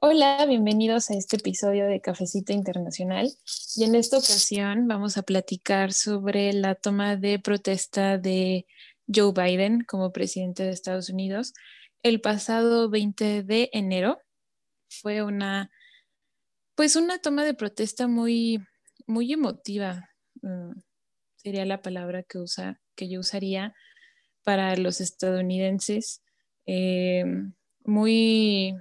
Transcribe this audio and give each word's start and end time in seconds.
Hola, 0.00 0.46
bienvenidos 0.46 1.10
a 1.10 1.14
este 1.14 1.38
episodio 1.38 1.86
de 1.86 2.00
Cafecito 2.00 2.52
Internacional 2.52 3.32
y 3.74 3.82
en 3.82 3.96
esta 3.96 4.18
ocasión 4.18 4.86
vamos 4.86 5.18
a 5.18 5.22
platicar 5.22 5.92
sobre 5.92 6.52
la 6.52 6.76
toma 6.76 7.16
de 7.16 7.40
protesta 7.40 8.16
de 8.16 8.64
Joe 9.12 9.32
Biden 9.32 9.82
como 9.82 10.12
presidente 10.12 10.62
de 10.62 10.70
Estados 10.70 11.10
Unidos 11.10 11.52
el 12.04 12.20
pasado 12.20 12.88
20 12.88 13.42
de 13.42 13.70
enero. 13.72 14.20
Fue 14.88 15.24
una, 15.24 15.72
pues 16.76 16.94
una 16.94 17.18
toma 17.18 17.44
de 17.44 17.54
protesta 17.54 18.06
muy, 18.06 18.64
muy 19.04 19.32
emotiva, 19.32 20.10
mm, 20.42 20.78
sería 21.34 21.66
la 21.66 21.82
palabra 21.82 22.22
que, 22.22 22.38
usa, 22.38 22.80
que 22.94 23.08
yo 23.08 23.18
usaría 23.18 23.74
para 24.44 24.76
los 24.76 25.00
estadounidenses. 25.00 26.22
Eh, 26.66 27.24
muy 27.84 28.76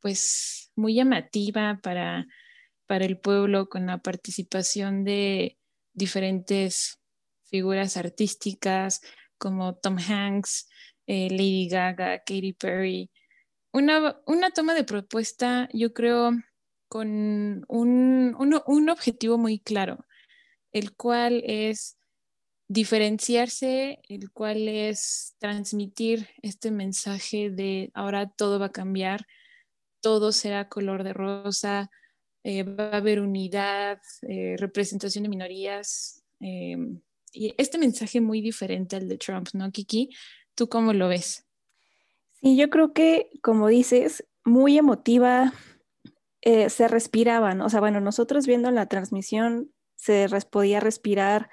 pues 0.00 0.72
muy 0.76 0.94
llamativa 0.94 1.78
para, 1.82 2.26
para 2.86 3.04
el 3.04 3.18
pueblo 3.18 3.68
con 3.68 3.86
la 3.86 3.98
participación 3.98 5.04
de 5.04 5.58
diferentes 5.92 7.00
figuras 7.44 7.96
artísticas 7.96 9.00
como 9.38 9.74
Tom 9.74 9.96
Hanks, 9.98 10.68
eh, 11.06 11.28
Lady 11.30 11.68
Gaga, 11.68 12.18
Katy 12.18 12.52
Perry. 12.52 13.10
Una, 13.72 14.16
toma 14.54 14.74
de 14.74 14.84
propuesta, 14.84 15.68
yo 15.72 15.92
creo, 15.92 16.32
con 16.88 17.64
un, 17.68 18.36
un 18.38 18.88
objetivo 18.90 19.38
muy 19.38 19.60
claro, 19.60 20.04
el 20.72 20.94
cual 20.96 21.42
es 21.46 21.96
diferenciarse, 22.70 24.00
el 24.08 24.30
cual 24.30 24.68
es 24.68 25.34
transmitir 25.38 26.28
este 26.40 26.70
mensaje 26.70 27.50
de 27.50 27.90
ahora 27.94 28.30
todo 28.30 28.60
va 28.60 28.66
a 28.66 28.72
cambiar, 28.72 29.26
todo 30.00 30.32
será 30.32 30.68
color 30.68 31.04
de 31.04 31.12
rosa, 31.12 31.90
eh, 32.42 32.62
va 32.62 32.90
a 32.90 32.96
haber 32.96 33.20
unidad, 33.20 34.00
eh, 34.22 34.56
representación 34.58 35.24
de 35.24 35.28
minorías. 35.28 36.24
Eh, 36.40 36.76
y 37.32 37.54
este 37.58 37.78
mensaje 37.78 38.20
muy 38.20 38.40
diferente 38.40 38.96
al 38.96 39.08
de 39.08 39.18
Trump, 39.18 39.48
¿no, 39.52 39.70
Kiki? 39.70 40.10
¿Tú 40.54 40.68
cómo 40.68 40.92
lo 40.92 41.08
ves? 41.08 41.46
Sí, 42.40 42.56
yo 42.56 42.70
creo 42.70 42.92
que, 42.92 43.30
como 43.42 43.68
dices, 43.68 44.26
muy 44.44 44.78
emotiva, 44.78 45.52
se 46.42 46.88
respiraban, 46.88 47.60
o 47.60 47.68
sea, 47.68 47.80
bueno, 47.80 48.00
nosotros 48.00 48.46
viendo 48.46 48.70
la 48.70 48.86
transmisión 48.86 49.70
se 49.96 50.26
podía 50.50 50.80
respirar 50.80 51.50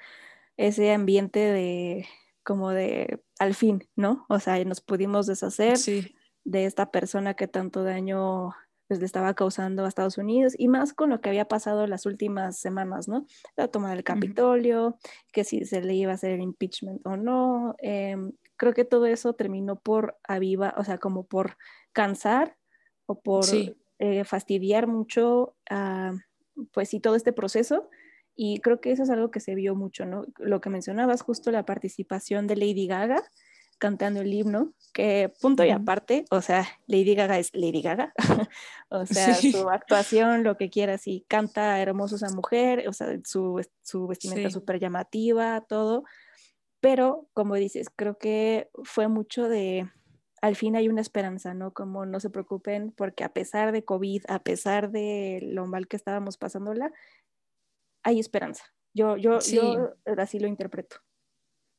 ese 0.56 0.92
ambiente 0.92 1.40
de 1.40 2.06
como 2.42 2.70
de 2.70 3.22
al 3.38 3.54
fin, 3.54 3.86
¿no? 3.96 4.24
O 4.30 4.40
sea, 4.40 4.64
nos 4.64 4.80
pudimos 4.80 5.26
deshacer. 5.26 5.76
Sí 5.76 6.14
de 6.48 6.64
esta 6.64 6.90
persona 6.90 7.34
que 7.34 7.46
tanto 7.46 7.84
daño 7.84 8.54
pues, 8.86 9.00
le 9.00 9.06
estaba 9.06 9.34
causando 9.34 9.84
a 9.84 9.88
Estados 9.88 10.16
Unidos 10.16 10.54
y 10.56 10.68
más 10.68 10.94
con 10.94 11.10
lo 11.10 11.20
que 11.20 11.28
había 11.28 11.44
pasado 11.44 11.86
las 11.86 12.06
últimas 12.06 12.58
semanas, 12.58 13.06
¿no? 13.06 13.26
La 13.54 13.68
toma 13.68 13.90
del 13.90 14.02
Capitolio, 14.02 14.96
que 15.30 15.44
si 15.44 15.66
se 15.66 15.82
le 15.82 15.94
iba 15.94 16.12
a 16.12 16.14
hacer 16.14 16.30
el 16.30 16.40
impeachment 16.40 17.06
o 17.06 17.18
no. 17.18 17.74
Em, 17.80 18.32
creo 18.56 18.72
que 18.72 18.86
todo 18.86 19.04
eso 19.04 19.34
terminó 19.34 19.78
por 19.78 20.16
avivar, 20.26 20.74
o 20.78 20.84
sea, 20.84 20.96
como 20.96 21.26
por 21.26 21.58
cansar 21.92 22.56
o 23.04 23.20
por 23.20 23.44
eh, 23.98 24.24
fastidiar 24.24 24.86
mucho, 24.86 25.54
pues 26.72 26.88
sí, 26.88 26.98
todo 26.98 27.14
este 27.14 27.34
proceso. 27.34 27.90
Y 28.34 28.60
creo 28.60 28.80
que 28.80 28.92
eso 28.92 29.02
es 29.02 29.10
algo 29.10 29.30
que 29.30 29.40
se 29.40 29.54
vio 29.54 29.74
mucho, 29.74 30.06
¿no? 30.06 30.24
Lo 30.38 30.62
que 30.62 30.70
mencionabas, 30.70 31.20
justo 31.20 31.50
la 31.50 31.66
participación 31.66 32.46
de 32.46 32.56
Lady 32.56 32.86
Gaga, 32.86 33.22
cantando 33.78 34.20
el 34.20 34.32
himno, 34.32 34.72
que 34.92 35.32
punto 35.40 35.64
y 35.64 35.70
aparte, 35.70 36.24
o 36.30 36.42
sea, 36.42 36.66
Lady 36.86 37.14
Gaga 37.14 37.38
es 37.38 37.50
Lady 37.54 37.82
Gaga, 37.82 38.12
o 38.88 39.06
sea, 39.06 39.34
su 39.34 39.70
actuación, 39.70 40.44
lo 40.44 40.56
que 40.56 40.70
quiera, 40.70 40.98
sí, 40.98 41.24
canta 41.28 41.80
hermoso 41.80 42.16
esa 42.16 42.30
mujer, 42.30 42.88
o 42.88 42.92
sea, 42.92 43.08
su, 43.24 43.64
su 43.82 44.06
vestimenta 44.06 44.50
súper 44.50 44.80
llamativa, 44.80 45.60
todo, 45.68 46.04
pero 46.80 47.28
como 47.32 47.54
dices, 47.54 47.88
creo 47.94 48.18
que 48.18 48.68
fue 48.84 49.08
mucho 49.08 49.48
de, 49.48 49.88
al 50.40 50.56
fin 50.56 50.76
hay 50.76 50.88
una 50.88 51.00
esperanza, 51.00 51.54
¿no? 51.54 51.72
Como 51.72 52.06
no 52.06 52.20
se 52.20 52.30
preocupen, 52.30 52.92
porque 52.92 53.24
a 53.24 53.32
pesar 53.32 53.72
de 53.72 53.84
COVID, 53.84 54.24
a 54.28 54.40
pesar 54.40 54.90
de 54.90 55.40
lo 55.42 55.66
mal 55.66 55.88
que 55.88 55.96
estábamos 55.96 56.36
pasándola, 56.38 56.92
hay 58.02 58.20
esperanza. 58.20 58.64
Yo, 58.94 59.16
yo, 59.16 59.38
yo 59.40 59.94
así 60.16 60.38
lo 60.38 60.48
interpreto. 60.48 60.96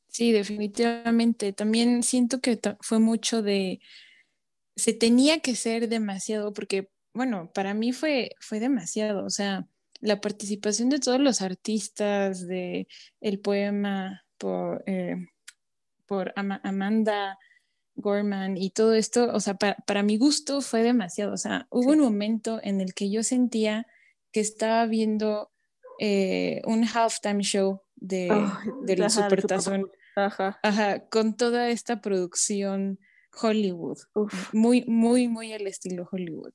Sí, 0.10 0.32
definitivamente. 0.32 1.54
También 1.54 2.04
siento 2.04 2.42
que 2.42 2.60
fue 2.82 3.00
mucho 3.00 3.42
de, 3.42 3.80
se 4.76 4.94
tenía 4.94 5.40
que 5.40 5.56
ser 5.56 5.88
demasiado, 5.88 6.54
porque, 6.54 6.90
bueno, 7.14 7.52
para 7.54 7.74
mí 7.74 7.94
fue, 7.94 8.32
fue 8.40 8.60
demasiado, 8.60 9.26
o 9.26 9.30
sea, 9.30 9.68
la 10.02 10.20
participación 10.22 10.90
de 10.90 11.00
todos 11.00 11.20
los 11.20 11.42
artistas, 11.42 12.48
de 12.48 12.88
el 13.22 13.40
poema 13.40 14.26
por, 14.38 14.84
eh, 14.88 15.16
por 16.06 16.34
Amanda 16.36 17.38
Gorman 17.96 18.58
y 18.58 18.72
todo 18.72 18.94
esto, 18.94 19.30
o 19.34 19.40
sea, 19.40 19.56
para, 19.56 20.04
mi 20.04 20.18
gusto 20.18 20.62
fue 20.62 20.84
demasiado, 20.84 21.34
o 21.34 21.38
sea, 21.38 21.68
hubo 21.70 21.92
un 21.92 22.00
momento 22.00 22.60
en 22.64 22.82
el 22.82 22.94
que 22.94 23.12
yo 23.12 23.24
sentía 23.24 23.86
que 24.32 24.40
estaba 24.40 24.86
viendo 24.86 25.52
eh, 26.00 26.62
un 26.66 26.86
halftime 26.86 27.44
show 27.44 27.82
de, 27.96 28.30
del 28.84 29.10
Supertazón. 29.10 29.92
Ajá. 30.26 30.60
Ajá, 30.64 31.08
con 31.10 31.36
toda 31.36 31.70
esta 31.70 32.02
producción 32.02 33.00
Hollywood, 33.42 33.98
muy, 34.54 34.84
muy, 34.86 35.28
muy 35.28 35.54
al 35.54 35.68
estilo 35.68 36.08
Hollywood. 36.12 36.54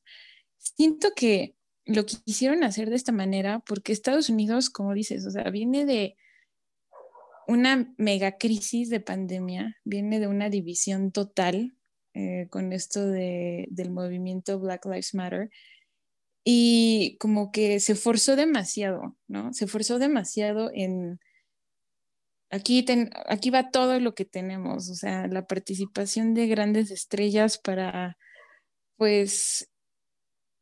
Siento 0.58 1.10
que 1.14 1.54
lo 1.86 2.06
quisieron 2.06 2.64
hacer 2.64 2.90
de 2.90 2.96
esta 2.96 3.12
manera 3.12 3.60
porque 3.66 3.92
Estados 3.92 4.28
Unidos, 4.28 4.70
como 4.70 4.94
dices, 4.94 5.26
o 5.26 5.30
sea, 5.30 5.50
viene 5.50 5.84
de 5.84 6.16
una 7.46 7.94
mega 7.98 8.38
crisis 8.38 8.88
de 8.88 9.00
pandemia, 9.00 9.76
viene 9.84 10.18
de 10.18 10.28
una 10.28 10.48
división 10.48 11.12
total 11.12 11.76
eh, 12.14 12.46
con 12.50 12.72
esto 12.72 13.06
de, 13.06 13.66
del 13.70 13.90
movimiento 13.90 14.58
Black 14.58 14.86
Lives 14.86 15.14
Matter 15.14 15.50
y 16.44 17.16
como 17.18 17.50
que 17.52 17.80
se 17.80 17.94
forzó 17.94 18.36
demasiado, 18.36 19.16
¿no? 19.28 19.52
Se 19.52 19.66
forzó 19.66 19.98
demasiado 19.98 20.70
en 20.72 21.18
Aquí, 22.54 22.84
aquí 23.26 23.50
va 23.50 23.72
todo 23.72 23.98
lo 23.98 24.14
que 24.14 24.24
tenemos, 24.24 24.88
o 24.88 24.94
sea, 24.94 25.26
la 25.26 25.44
participación 25.44 26.34
de 26.34 26.46
grandes 26.46 26.92
estrellas 26.92 27.58
para, 27.58 28.16
pues, 28.96 29.68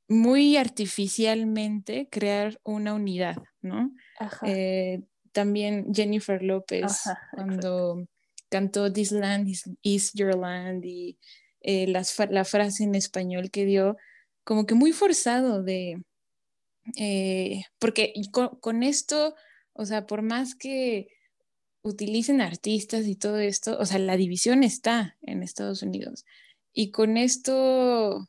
muy 0.09 0.57
artificialmente 0.57 2.09
crear 2.11 2.59
una 2.65 2.95
unidad, 2.95 3.37
¿no? 3.61 3.93
Eh, 4.47 5.03
también 5.33 5.93
Jennifer 5.95 6.43
López, 6.43 7.03
cuando 7.35 8.07
cantó 8.49 8.91
This 8.91 9.13
Land 9.13 9.49
is, 9.83 10.13
Your 10.15 10.35
Land 10.35 10.87
y 10.87 11.19
eh, 11.61 11.87
la 11.89 12.45
frase 12.45 12.85
en 12.85 12.95
español 12.95 13.51
que 13.51 13.67
dio, 13.67 13.99
como 14.45 14.65
que 14.65 14.75
muy 14.75 14.93
forzado 14.93 15.63
de, 15.63 16.03
eh, 16.97 17.65
porque 17.79 18.15
con 18.61 18.83
esto, 18.83 19.35
o 19.75 19.85
sea, 19.85 20.07
por 20.07 20.23
más 20.23 20.55
que 20.55 21.09
utilicen 21.83 22.41
artistas 22.41 23.07
y 23.07 23.17
todo 23.17 23.39
esto, 23.39 23.77
o 23.79 23.85
sea, 23.85 23.99
la 23.99 24.17
división 24.17 24.63
está 24.63 25.17
en 25.23 25.43
Estados 25.43 25.83
Unidos. 25.83 26.25
Y 26.73 26.91
con 26.91 27.17
esto, 27.17 28.29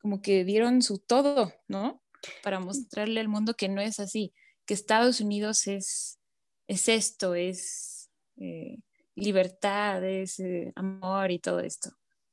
como 0.00 0.22
que 0.22 0.44
dieron 0.44 0.82
su 0.82 0.98
todo, 0.98 1.52
¿no? 1.68 2.02
Para 2.42 2.60
mostrarle 2.60 3.20
al 3.20 3.28
mundo 3.28 3.54
que 3.54 3.68
no 3.68 3.80
es 3.80 4.00
así, 4.00 4.32
que 4.64 4.74
Estados 4.74 5.20
Unidos 5.20 5.66
es, 5.66 6.18
es 6.68 6.88
esto, 6.88 7.34
es 7.34 8.10
eh, 8.36 8.78
libertad, 9.14 10.04
es 10.04 10.38
eh, 10.40 10.72
amor 10.76 11.30
y 11.30 11.38
todo 11.38 11.60
esto. 11.60 11.90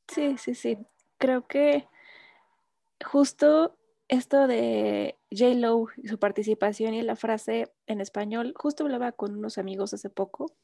Sí, 0.07 0.37
sí, 0.37 0.55
sí. 0.55 0.77
Creo 1.17 1.47
que 1.47 1.87
justo 3.03 3.78
esto 4.09 4.47
de 4.47 5.17
J. 5.31 5.53
Lo 5.55 5.87
y 5.95 6.07
su 6.07 6.19
participación 6.19 6.93
y 6.93 7.01
la 7.01 7.15
frase 7.15 7.71
en 7.87 8.01
español, 8.01 8.53
justo 8.57 8.83
hablaba 8.83 9.13
con 9.13 9.37
unos 9.37 9.57
amigos 9.57 9.93
hace 9.93 10.09
poco 10.09 10.55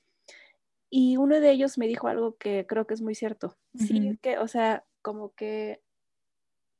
y 0.90 1.18
uno 1.18 1.40
de 1.40 1.52
ellos 1.52 1.78
me 1.78 1.88
dijo 1.88 2.08
algo 2.08 2.38
que 2.38 2.66
creo 2.68 2.88
que 2.88 2.94
es 2.94 3.02
muy 3.02 3.16
cierto. 3.16 3.58
Sí, 3.76 4.18
que, 4.22 4.38
o 4.38 4.48
sea, 4.48 4.86
como 5.02 5.34
que 5.34 5.82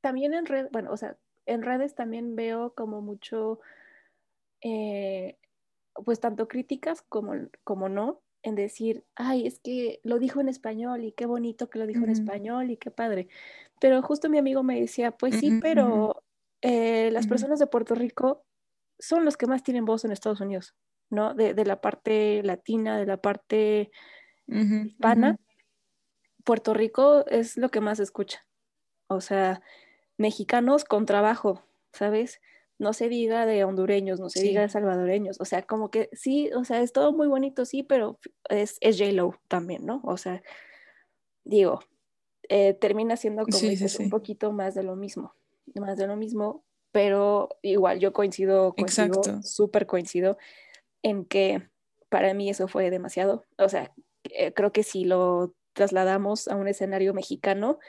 también 0.02 0.34
en 0.34 0.46
red, 0.46 0.68
bueno, 0.72 0.92
o 0.92 0.98
sea, 0.98 1.18
en 1.46 1.62
redes 1.62 1.96
también 1.96 2.36
veo 2.36 2.74
como 2.76 3.02
mucho, 3.02 3.60
eh, 4.62 5.38
pues 6.06 6.20
tanto 6.20 6.48
críticas 6.48 7.02
como, 7.02 7.34
como 7.64 7.90
no, 7.90 8.22
en 8.44 8.56
decir, 8.56 9.04
ay, 9.16 9.48
es 9.48 9.60
que 9.60 10.00
lo 10.04 10.20
dijo 10.20 10.40
en 10.40 10.50
español 10.50 11.04
y 11.04 11.12
qué 11.12 11.26
bonito 11.26 11.70
que 11.70 11.80
lo 11.80 11.88
dijo 11.88 12.04
en 12.04 12.12
español 12.12 12.70
y 12.70 12.78
qué 12.78 12.92
padre. 12.92 13.28
Pero 13.80 14.02
justo 14.02 14.30
mi 14.30 14.38
amigo 14.38 14.64
me 14.64 14.80
decía, 14.80 15.12
pues 15.12 15.36
sí, 15.36 15.52
pero 15.62 16.24
eh, 16.68 17.12
las 17.12 17.28
personas 17.28 17.60
de 17.60 17.68
Puerto 17.68 17.94
Rico 17.94 18.44
son 18.98 19.24
los 19.24 19.38
que 19.38 19.46
más 19.46 19.62
tienen 19.62 19.86
voz 19.86 20.04
en 20.04 20.12
Estados 20.12 20.42
Unidos, 20.42 20.76
¿no? 21.12 21.36
De, 21.36 21.54
de 21.54 21.66
la 21.66 21.80
parte 21.80 22.42
latina, 22.44 22.98
de 22.98 23.06
la 23.06 23.18
parte 23.18 23.92
hispana. 24.48 25.38
Puerto 26.44 26.74
Rico 26.74 27.26
es 27.28 27.58
lo 27.58 27.70
que 27.70 27.82
más 27.82 28.00
escucha. 28.00 28.46
O 29.08 29.22
sea, 29.22 29.62
mexicanos 30.18 30.86
con 30.86 31.06
trabajo, 31.06 31.62
¿sabes? 31.94 32.42
No 32.80 32.94
se 32.94 33.10
diga 33.10 33.46
de 33.46 33.64
hondureños, 33.64 34.20
no 34.20 34.30
se 34.30 34.42
diga 34.42 34.62
de 34.62 34.70
salvadoreños, 34.70 35.40
o 35.40 35.46
sea, 35.46 35.62
como 35.62 35.90
que 35.92 36.10
sí, 36.14 36.52
o 36.54 36.66
sea, 36.66 36.82
es 36.82 36.92
todo 36.92 37.14
muy 37.14 37.28
bonito, 37.28 37.64
sí, 37.64 37.84
pero 37.84 38.20
es, 38.50 38.78
es 38.82 38.98
J-Lo 38.98 39.40
también, 39.48 39.86
¿no? 39.86 40.02
O 40.04 40.18
sea, 40.18 40.42
digo, 41.46 41.80
eh, 42.50 42.74
termina 42.74 43.16
siendo 43.16 43.46
como 43.46 43.58
un 44.00 44.10
poquito 44.10 44.52
más 44.52 44.76
de 44.76 44.84
lo 44.84 44.96
mismo, 44.96 45.36
más 45.80 45.98
de 45.98 46.08
lo 46.08 46.16
mismo, 46.16 46.64
pero 46.92 47.50
igual 47.62 48.00
yo 48.00 48.14
coincido, 48.14 48.74
coincido, 48.74 49.22
súper 49.44 49.86
coincido 49.86 50.38
en 51.04 51.26
que 51.26 51.70
para 52.10 52.34
mí 52.34 52.50
eso 52.50 52.68
fue 52.68 52.90
demasiado, 52.90 53.44
o 53.58 53.70
sea, 53.70 53.94
eh, 54.24 54.54
creo 54.54 54.72
que 54.72 54.84
si 54.84 55.06
lo 55.06 55.54
trasladamos 55.74 56.48
a 56.48 56.56
un 56.56 56.68
escenario 56.68 57.14
mexicano, 57.14 57.80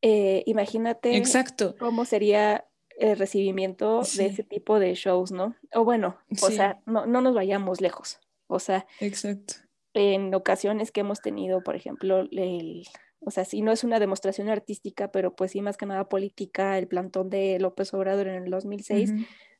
eh, 0.00 0.42
imagínate 0.46 1.16
Exacto. 1.16 1.76
cómo 1.78 2.04
sería 2.04 2.66
el 2.98 3.16
recibimiento 3.16 4.02
de 4.16 4.26
ese 4.26 4.42
tipo 4.42 4.78
de 4.78 4.94
shows, 4.94 5.30
¿no? 5.30 5.54
O 5.74 5.84
bueno, 5.84 6.18
o 6.42 6.50
sea, 6.50 6.82
no, 6.86 7.06
no, 7.06 7.20
nos 7.20 7.34
vayamos 7.34 7.80
lejos. 7.80 8.20
O 8.48 8.58
sea, 8.58 8.86
Exacto. 9.00 9.54
en 9.94 10.34
ocasiones 10.34 10.90
que 10.90 11.00
hemos 11.00 11.20
tenido, 11.20 11.62
por 11.62 11.76
ejemplo, 11.76 12.20
el, 12.20 12.86
o 13.24 13.30
sea, 13.30 13.44
si 13.44 13.62
no 13.62 13.72
es 13.72 13.84
una 13.84 14.00
demostración 14.00 14.48
artística, 14.48 15.10
pero 15.12 15.34
pues 15.34 15.52
sí 15.52 15.62
más 15.62 15.76
que 15.76 15.86
nada 15.86 16.08
política, 16.08 16.78
el 16.78 16.88
plantón 16.88 17.30
de 17.30 17.58
López 17.58 17.92
Obrador 17.94 18.28
en 18.28 18.42
el 18.42 18.50
2006, 18.50 19.12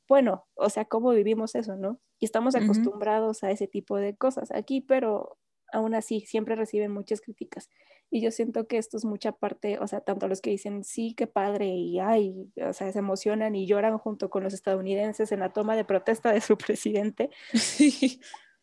bueno, 0.09 0.47
o 0.55 0.69
sea, 0.69 0.85
¿cómo 0.85 1.11
vivimos 1.11 1.55
eso, 1.55 1.77
no? 1.77 2.01
Y 2.19 2.27
estamos 2.27 2.55
acostumbrados 2.55 3.43
a 3.45 3.51
ese 3.51 3.67
tipo 3.67 3.97
de 3.97 4.17
cosas 4.17 4.51
aquí, 4.53 4.81
pero 4.81 5.39
aún 5.73 5.95
así 5.95 6.21
siempre 6.21 6.55
reciben 6.55 6.93
muchas 6.93 7.21
críticas. 7.21 7.71
Y 8.11 8.21
yo 8.21 8.31
siento 8.31 8.67
que 8.67 8.77
esto 8.77 8.99
es 8.99 9.07
mucha 9.07 9.33
parte, 9.33 9.79
o 9.79 9.87
sea, 9.87 10.03
tanto 10.03 10.29
los 10.29 10.43
que 10.43 10.51
dicen 10.51 10.85
sí, 10.85 11.15
qué 11.17 11.27
padre, 11.27 11.69
y 11.69 11.99
ay, 11.99 12.53
o 12.63 12.73
sea, 12.75 12.93
se 12.93 12.99
emocionan 12.99 13.55
y 13.55 13.67
lloran 13.67 13.97
junto 13.97 14.29
con 14.29 14.43
los 14.43 14.53
estadounidenses 14.53 15.33
en 15.33 15.41
la 15.41 15.53
toma 15.53 15.77
de 15.77 15.87
protesta 15.87 16.31
de 16.31 16.43
su 16.43 16.59
presidente. 16.59 17.31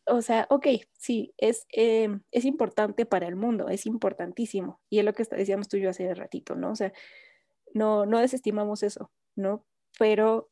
O 0.09 0.21
sea, 0.21 0.47
ok, 0.49 0.67
sí, 0.97 1.33
es, 1.37 1.65
em, 1.69 2.21
es 2.31 2.45
importante 2.45 3.05
para 3.05 3.27
el 3.27 3.35
mundo, 3.35 3.69
es 3.69 3.85
importantísimo. 3.85 4.81
Y 4.89 4.99
es 4.99 5.05
lo 5.05 5.13
que 5.13 5.23
decíamos 5.23 5.67
tú 5.67 5.77
y 5.77 5.81
yo 5.81 5.89
hace 5.89 6.13
ratito, 6.13 6.55
¿no? 6.55 6.71
O 6.71 6.75
sea, 6.75 6.93
no, 7.73 8.05
no 8.05 8.19
desestimamos 8.19 8.83
eso, 8.83 9.11
¿no? 9.35 9.65
Pero, 9.97 10.49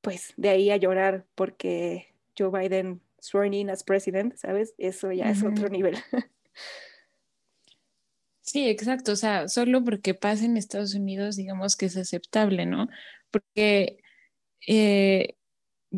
pues, 0.00 0.32
de 0.36 0.48
ahí 0.50 0.70
a 0.70 0.76
llorar 0.76 1.26
porque 1.34 2.14
Joe 2.38 2.50
Biden 2.50 3.00
sworn 3.20 3.54
in 3.54 3.70
as 3.70 3.84
president, 3.84 4.36
¿sabes? 4.36 4.74
Eso 4.78 5.12
ya 5.12 5.30
es 5.30 5.42
otro 5.44 5.68
nivel. 5.68 5.96
Sí, 8.40 8.66
exacto. 8.66 9.12
O 9.12 9.16
sea, 9.16 9.46
solo 9.46 9.84
porque 9.84 10.14
pasa 10.14 10.46
en 10.46 10.56
Estados 10.56 10.94
Unidos, 10.94 11.36
digamos 11.36 11.76
que 11.76 11.84
es 11.84 11.98
aceptable, 11.98 12.64
¿no? 12.64 12.88
Porque 13.30 13.98
eh, 14.66 15.37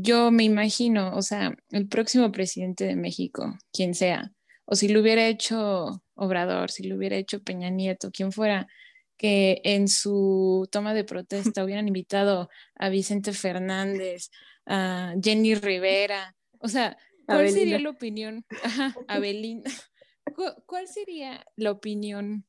yo 0.02 0.30
me 0.30 0.44
imagino, 0.44 1.14
o 1.14 1.22
sea, 1.22 1.54
el 1.70 1.88
próximo 1.88 2.32
presidente 2.32 2.84
de 2.84 2.96
México, 2.96 3.58
quien 3.72 3.94
sea, 3.94 4.32
o 4.64 4.74
si 4.74 4.88
lo 4.88 5.00
hubiera 5.00 5.26
hecho 5.26 6.02
Obrador, 6.14 6.70
si 6.70 6.86
lo 6.86 6.96
hubiera 6.96 7.16
hecho 7.16 7.42
Peña 7.42 7.70
Nieto, 7.70 8.10
quien 8.10 8.32
fuera, 8.32 8.68
que 9.16 9.60
en 9.64 9.88
su 9.88 10.68
toma 10.70 10.94
de 10.94 11.04
protesta 11.04 11.64
hubieran 11.64 11.88
invitado 11.88 12.48
a 12.74 12.88
Vicente 12.88 13.32
Fernández, 13.32 14.30
a 14.66 15.14
Jenny 15.22 15.54
Rivera, 15.54 16.34
o 16.58 16.68
sea, 16.68 16.96
¿cuál 17.26 17.50
sería 17.50 17.78
la 17.78 17.90
opinión? 17.90 18.44
Ajá. 18.62 18.94
¿Cuál 20.66 20.88
sería 20.88 21.44
la 21.56 21.72
opinión? 21.72 22.46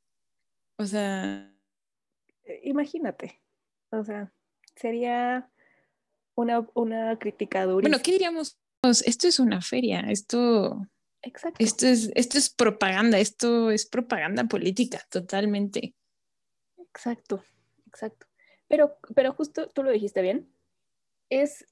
O 0.77 0.85
sea... 0.85 1.53
Eh, 2.43 2.61
imagínate, 2.63 3.41
o 3.89 4.03
sea, 4.03 4.31
sería 4.75 5.50
una, 6.35 6.67
una 6.73 7.17
crítica 7.19 7.65
Bueno, 7.65 7.99
¿qué 8.03 8.11
diríamos? 8.11 8.57
Esto 8.83 9.27
es 9.27 9.39
una 9.39 9.61
feria, 9.61 10.01
esto... 10.09 10.87
Exacto. 11.23 11.63
Esto 11.63 11.85
es, 11.85 12.11
esto 12.15 12.39
es 12.39 12.49
propaganda, 12.49 13.19
esto 13.19 13.69
es 13.69 13.85
propaganda 13.85 14.45
política, 14.45 15.05
totalmente. 15.09 15.93
Exacto, 16.77 17.43
exacto. 17.85 18.25
Pero, 18.67 18.97
pero 19.13 19.31
justo 19.33 19.69
tú 19.69 19.83
lo 19.83 19.91
dijiste 19.91 20.23
bien, 20.23 20.51
es 21.29 21.65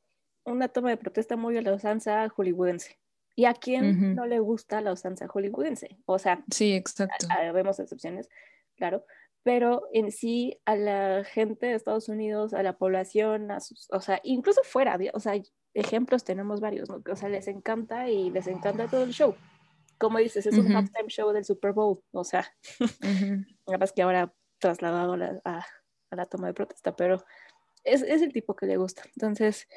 una 0.43 0.67
toma 0.67 0.89
de 0.89 0.97
protesta 0.97 1.35
muy 1.35 1.57
a 1.57 1.61
la 1.61 1.73
usanza 1.73 2.29
hollywoodense. 2.29 2.99
¿Y 3.35 3.45
a 3.45 3.53
quién 3.53 4.15
no 4.15 4.25
le 4.25 4.39
gusta 4.39 4.81
la 4.81 4.91
usanza 4.91 5.27
hollywoodense? 5.27 5.97
O 6.05 6.19
sea, 6.19 6.43
sí, 6.51 6.73
exacto. 6.73 7.27
vemos 7.53 7.79
excepciones, 7.79 8.29
claro, 8.75 9.05
pero 9.43 9.83
en 9.93 10.11
sí 10.11 10.59
a 10.65 10.75
la 10.75 11.23
gente 11.23 11.67
de 11.67 11.75
Estados 11.75 12.09
Unidos, 12.09 12.53
a 12.53 12.63
la 12.63 12.77
población, 12.77 13.51
a 13.51 13.59
sus, 13.59 13.87
o 13.91 14.01
sea, 14.01 14.19
incluso 14.23 14.61
fuera, 14.63 14.97
o 15.13 15.19
sea, 15.19 15.41
ejemplos 15.73 16.23
tenemos 16.23 16.59
varios, 16.59 16.89
¿no? 16.89 17.01
O 17.09 17.15
sea, 17.15 17.29
les 17.29 17.47
encanta 17.47 18.09
y 18.09 18.29
les 18.29 18.47
encanta 18.47 18.87
todo 18.87 19.03
el 19.03 19.11
show. 19.11 19.35
Como 19.97 20.17
dices, 20.19 20.45
es 20.45 20.57
un 20.57 20.73
halftime 20.73 21.09
show 21.09 21.31
del 21.31 21.45
Super 21.45 21.73
Bowl, 21.73 22.01
o 22.11 22.23
sea, 22.23 22.45
nada 23.67 23.77
más 23.79 23.91
que 23.91 24.01
ahora 24.01 24.33
trasladado 24.59 25.13
a, 25.45 25.65
a, 26.11 26.15
la 26.15 26.25
toma 26.25 26.47
de 26.47 26.53
protesta, 26.53 26.95
pero 26.95 27.23
es, 27.83 28.01
es 28.01 28.21
el 28.21 28.33
tipo 28.33 28.55
que 28.55 28.65
le 28.65 28.77
gusta. 28.77 29.03
Entonces, 29.15 29.67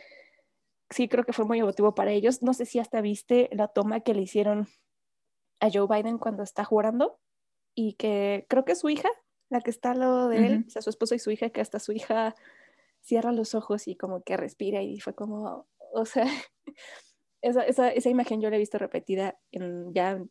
sí 0.90 1.08
creo 1.08 1.24
que 1.24 1.32
fue 1.32 1.44
muy 1.44 1.58
emotivo 1.58 1.94
para 1.94 2.12
ellos. 2.12 2.42
No 2.42 2.54
sé 2.54 2.66
si 2.66 2.78
hasta 2.78 3.00
viste 3.00 3.48
la 3.52 3.68
toma 3.68 4.00
que 4.00 4.14
le 4.14 4.22
hicieron 4.22 4.68
a 5.60 5.68
Joe 5.72 5.86
Biden 5.88 6.18
cuando 6.18 6.42
está 6.42 6.64
jurando 6.64 7.20
y 7.74 7.94
que 7.94 8.46
creo 8.48 8.64
que 8.64 8.74
su 8.74 8.88
hija, 8.90 9.08
la 9.52 9.60
que 9.60 9.70
está 9.70 9.90
al 9.90 10.00
lado 10.00 10.28
de 10.28 10.46
él, 10.46 10.64
o 10.66 10.70
sea, 10.70 10.80
su 10.80 10.88
esposo 10.88 11.14
y 11.14 11.18
su 11.18 11.30
hija, 11.30 11.50
que 11.50 11.60
hasta 11.60 11.78
su 11.78 11.92
hija 11.92 12.34
cierra 13.02 13.32
los 13.32 13.54
ojos 13.54 13.86
y 13.86 13.96
como 13.96 14.22
que 14.22 14.38
respira 14.38 14.82
y 14.82 14.98
fue 14.98 15.14
como, 15.14 15.66
o 15.92 16.06
sea, 16.06 16.24
esa, 17.42 17.64
esa, 17.66 17.90
esa 17.90 18.08
imagen 18.08 18.40
yo 18.40 18.48
la 18.48 18.56
he 18.56 18.58
visto 18.58 18.78
repetida 18.78 19.38
en, 19.50 19.92
ya 19.92 20.24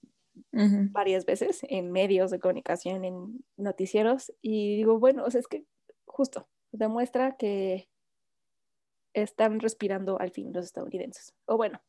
varias 0.51 1.25
veces 1.25 1.60
en 1.63 1.92
medios 1.92 2.32
de 2.32 2.40
comunicación, 2.40 3.06
en 3.06 3.46
noticieros 3.58 4.34
y 4.42 4.78
digo, 4.78 4.98
bueno, 4.98 5.24
o 5.24 5.30
sea, 5.30 5.40
es 5.40 5.48
que 5.48 5.66
justo 6.06 6.48
demuestra 6.72 7.38
que 7.38 7.90
están 9.13 9.60
respirando 9.60 10.20
al 10.20 10.32
fin 10.32 10.51
los 10.51 10.66
estadounidenses. 10.66 11.36
O 11.46 11.58
bueno, 11.58 11.80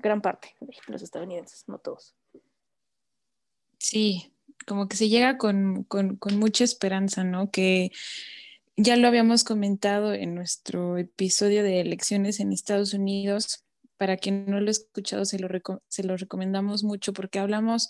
gran 0.00 0.20
parte 0.20 0.54
de 0.60 0.72
los 0.86 1.02
estadounidenses, 1.02 1.64
no 1.66 1.78
todos. 1.78 2.14
Sí, 3.78 4.33
como 4.66 4.88
que 4.88 4.96
se 4.96 5.08
llega 5.08 5.38
con, 5.38 5.86
mucha 6.32 6.64
esperanza, 6.64 7.24
¿no? 7.24 7.50
Que 7.50 7.90
ya 8.76 8.96
lo 8.96 9.08
habíamos 9.08 9.44
comentado 9.44 10.14
en 10.14 10.34
nuestro 10.34 10.98
episodio 10.98 11.62
de 11.62 11.80
elecciones 11.80 12.40
en 12.40 12.52
Estados 12.52 12.94
Unidos. 12.94 13.64
Para 13.96 14.16
quien 14.16 14.46
no 14.46 14.60
lo 14.60 14.68
ha 14.68 14.70
escuchado, 14.72 15.24
se 15.24 15.38
lo, 15.38 15.48
se 15.88 16.02
lo 16.02 16.16
recomendamos 16.16 16.82
mucho 16.82 17.12
porque 17.12 17.38
hablamos 17.38 17.88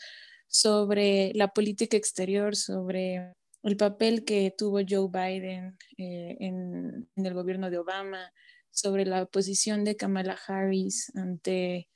sobre 0.49 1.33
la 1.35 1.49
política 1.49 1.97
exterior, 1.97 2.55
sobre 2.55 3.35
el 3.65 3.77
papel 3.77 4.25
que 4.25 4.55
tuvo 4.57 4.81
Joe 4.87 5.09
Biden 5.11 5.79
eh, 5.97 6.37
en, 6.39 7.09
el 7.17 7.35
gobierno 7.35 7.71
de 7.71 7.79
Obama, 7.79 8.33
sobre 8.71 9.07
la 9.07 9.27
posición 9.27 9.85
de 9.85 9.97
Kamala 9.97 10.39
Harris 10.47 11.11
ante 11.17 11.89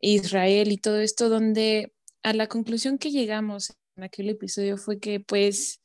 Israel 0.00 0.72
y 0.72 0.78
todo 0.78 0.98
esto, 0.98 1.28
donde 1.28 1.94
a 2.22 2.32
la 2.32 2.46
conclusión 2.46 2.98
que 2.98 3.10
llegamos 3.10 3.76
en 3.96 4.04
aquel 4.04 4.28
episodio 4.28 4.76
fue 4.76 5.00
que 5.00 5.20
pues 5.20 5.80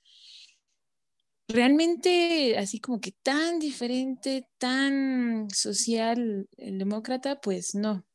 realmente 1.47 2.57
así 2.57 2.79
como 2.79 2.99
que 2.99 3.11
tan 3.11 3.59
diferente, 3.59 4.47
tan 4.57 5.49
social 5.49 6.47
el 6.57 6.77
demócrata, 6.77 7.39
pues 7.41 7.75
no. 7.75 8.05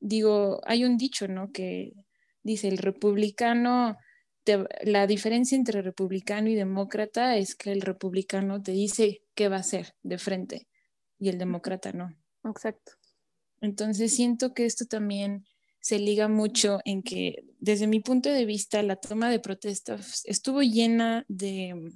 Digo, 0.00 0.60
hay 0.64 0.84
un 0.84 0.96
dicho, 0.96 1.28
¿no? 1.28 1.52
Que 1.52 1.92
dice, 2.42 2.68
el 2.68 2.78
republicano, 2.78 3.96
la 4.82 5.06
diferencia 5.06 5.56
entre 5.56 5.82
republicano 5.82 6.48
y 6.48 6.54
demócrata 6.54 7.36
es 7.36 7.54
que 7.56 7.72
el 7.72 7.80
republicano 7.80 8.62
te 8.62 8.72
dice 8.72 9.22
qué 9.34 9.48
va 9.48 9.56
a 9.56 9.60
hacer 9.60 9.94
de 10.02 10.18
frente 10.18 10.68
y 11.18 11.28
el 11.28 11.38
demócrata 11.38 11.92
no. 11.92 12.14
Exacto. 12.44 12.92
Entonces 13.60 14.14
siento 14.14 14.54
que 14.54 14.66
esto 14.66 14.84
también 14.86 15.44
se 15.86 16.00
liga 16.00 16.26
mucho 16.26 16.80
en 16.84 17.00
que, 17.00 17.44
desde 17.60 17.86
mi 17.86 18.00
punto 18.00 18.28
de 18.28 18.44
vista, 18.44 18.82
la 18.82 18.96
toma 18.96 19.30
de 19.30 19.38
protestas 19.38 20.22
estuvo 20.24 20.60
llena 20.60 21.24
de, 21.28 21.92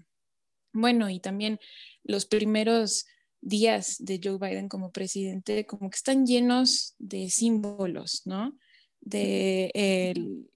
bueno, 0.72 1.10
y 1.10 1.18
también 1.18 1.58
los 2.04 2.24
primeros 2.24 3.06
días 3.40 3.96
de 3.98 4.20
Joe 4.22 4.38
Biden 4.38 4.68
como 4.68 4.92
presidente, 4.92 5.66
como 5.66 5.90
que 5.90 5.96
están 5.96 6.24
llenos 6.24 6.94
de 6.98 7.30
símbolos, 7.30 8.22
¿no? 8.26 8.56
De 9.00 9.72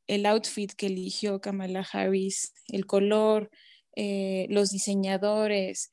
el, 0.07 0.27
outfit 0.27 0.73
que 0.73 0.87
eligió 0.87 1.41
Kamala 1.41 1.85
Harris, 1.93 2.55
el 2.69 2.87
color, 2.87 3.51
eh, 3.97 4.47
los 4.49 4.71
diseñadores, 4.71 5.91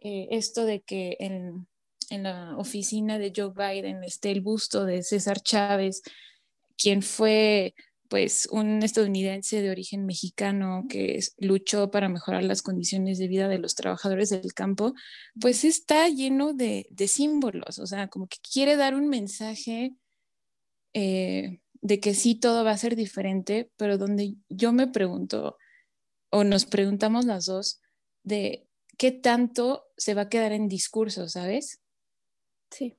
eh, 0.00 0.28
esto 0.30 0.66
de 0.66 0.82
que 0.82 1.16
en, 1.20 1.66
en 2.10 2.24
la 2.24 2.54
oficina 2.58 3.18
de 3.18 3.32
Joe 3.34 3.54
Biden 3.56 4.04
esté 4.04 4.30
el 4.30 4.42
busto 4.42 4.84
de 4.84 5.02
César 5.02 5.40
Chávez, 5.40 6.02
quien 6.76 7.02
fue 7.02 7.74
pues 8.08 8.48
un 8.50 8.82
estadounidense 8.82 9.60
de 9.60 9.70
origen 9.70 10.06
mexicano 10.06 10.86
que 10.88 11.20
luchó 11.38 11.90
para 11.90 12.08
mejorar 12.08 12.44
las 12.44 12.62
condiciones 12.62 13.18
de 13.18 13.28
vida 13.28 13.48
de 13.48 13.58
los 13.58 13.74
trabajadores 13.74 14.30
del 14.30 14.54
campo, 14.54 14.94
pues 15.40 15.64
está 15.64 16.08
lleno 16.08 16.52
de, 16.52 16.86
símbolos, 17.08 17.78
o 17.78 17.86
sea, 17.86 18.08
como 18.08 18.28
que 18.28 18.38
quiere 18.38 18.76
dar 18.76 18.94
un 18.94 19.08
mensaje 19.08 19.94
eh, 20.92 21.60
de 21.80 22.00
que 22.00 22.14
sí 22.14 22.34
todo 22.34 22.64
va 22.64 22.72
a 22.72 22.78
ser 22.78 22.96
diferente, 22.96 23.70
pero 23.76 23.98
donde 23.98 24.34
yo 24.48 24.72
me 24.72 24.86
pregunto, 24.86 25.58
o 26.30 26.44
nos 26.44 26.64
preguntamos 26.64 27.24
las 27.24 27.46
dos, 27.46 27.80
de 28.22 28.66
qué 28.96 29.12
tanto 29.12 29.84
se 29.96 30.14
va 30.14 30.22
a 30.22 30.28
quedar 30.28 30.52
en 30.52 30.68
discurso, 30.68 31.28
¿sabes? 31.28 31.80
Sí, 32.70 32.96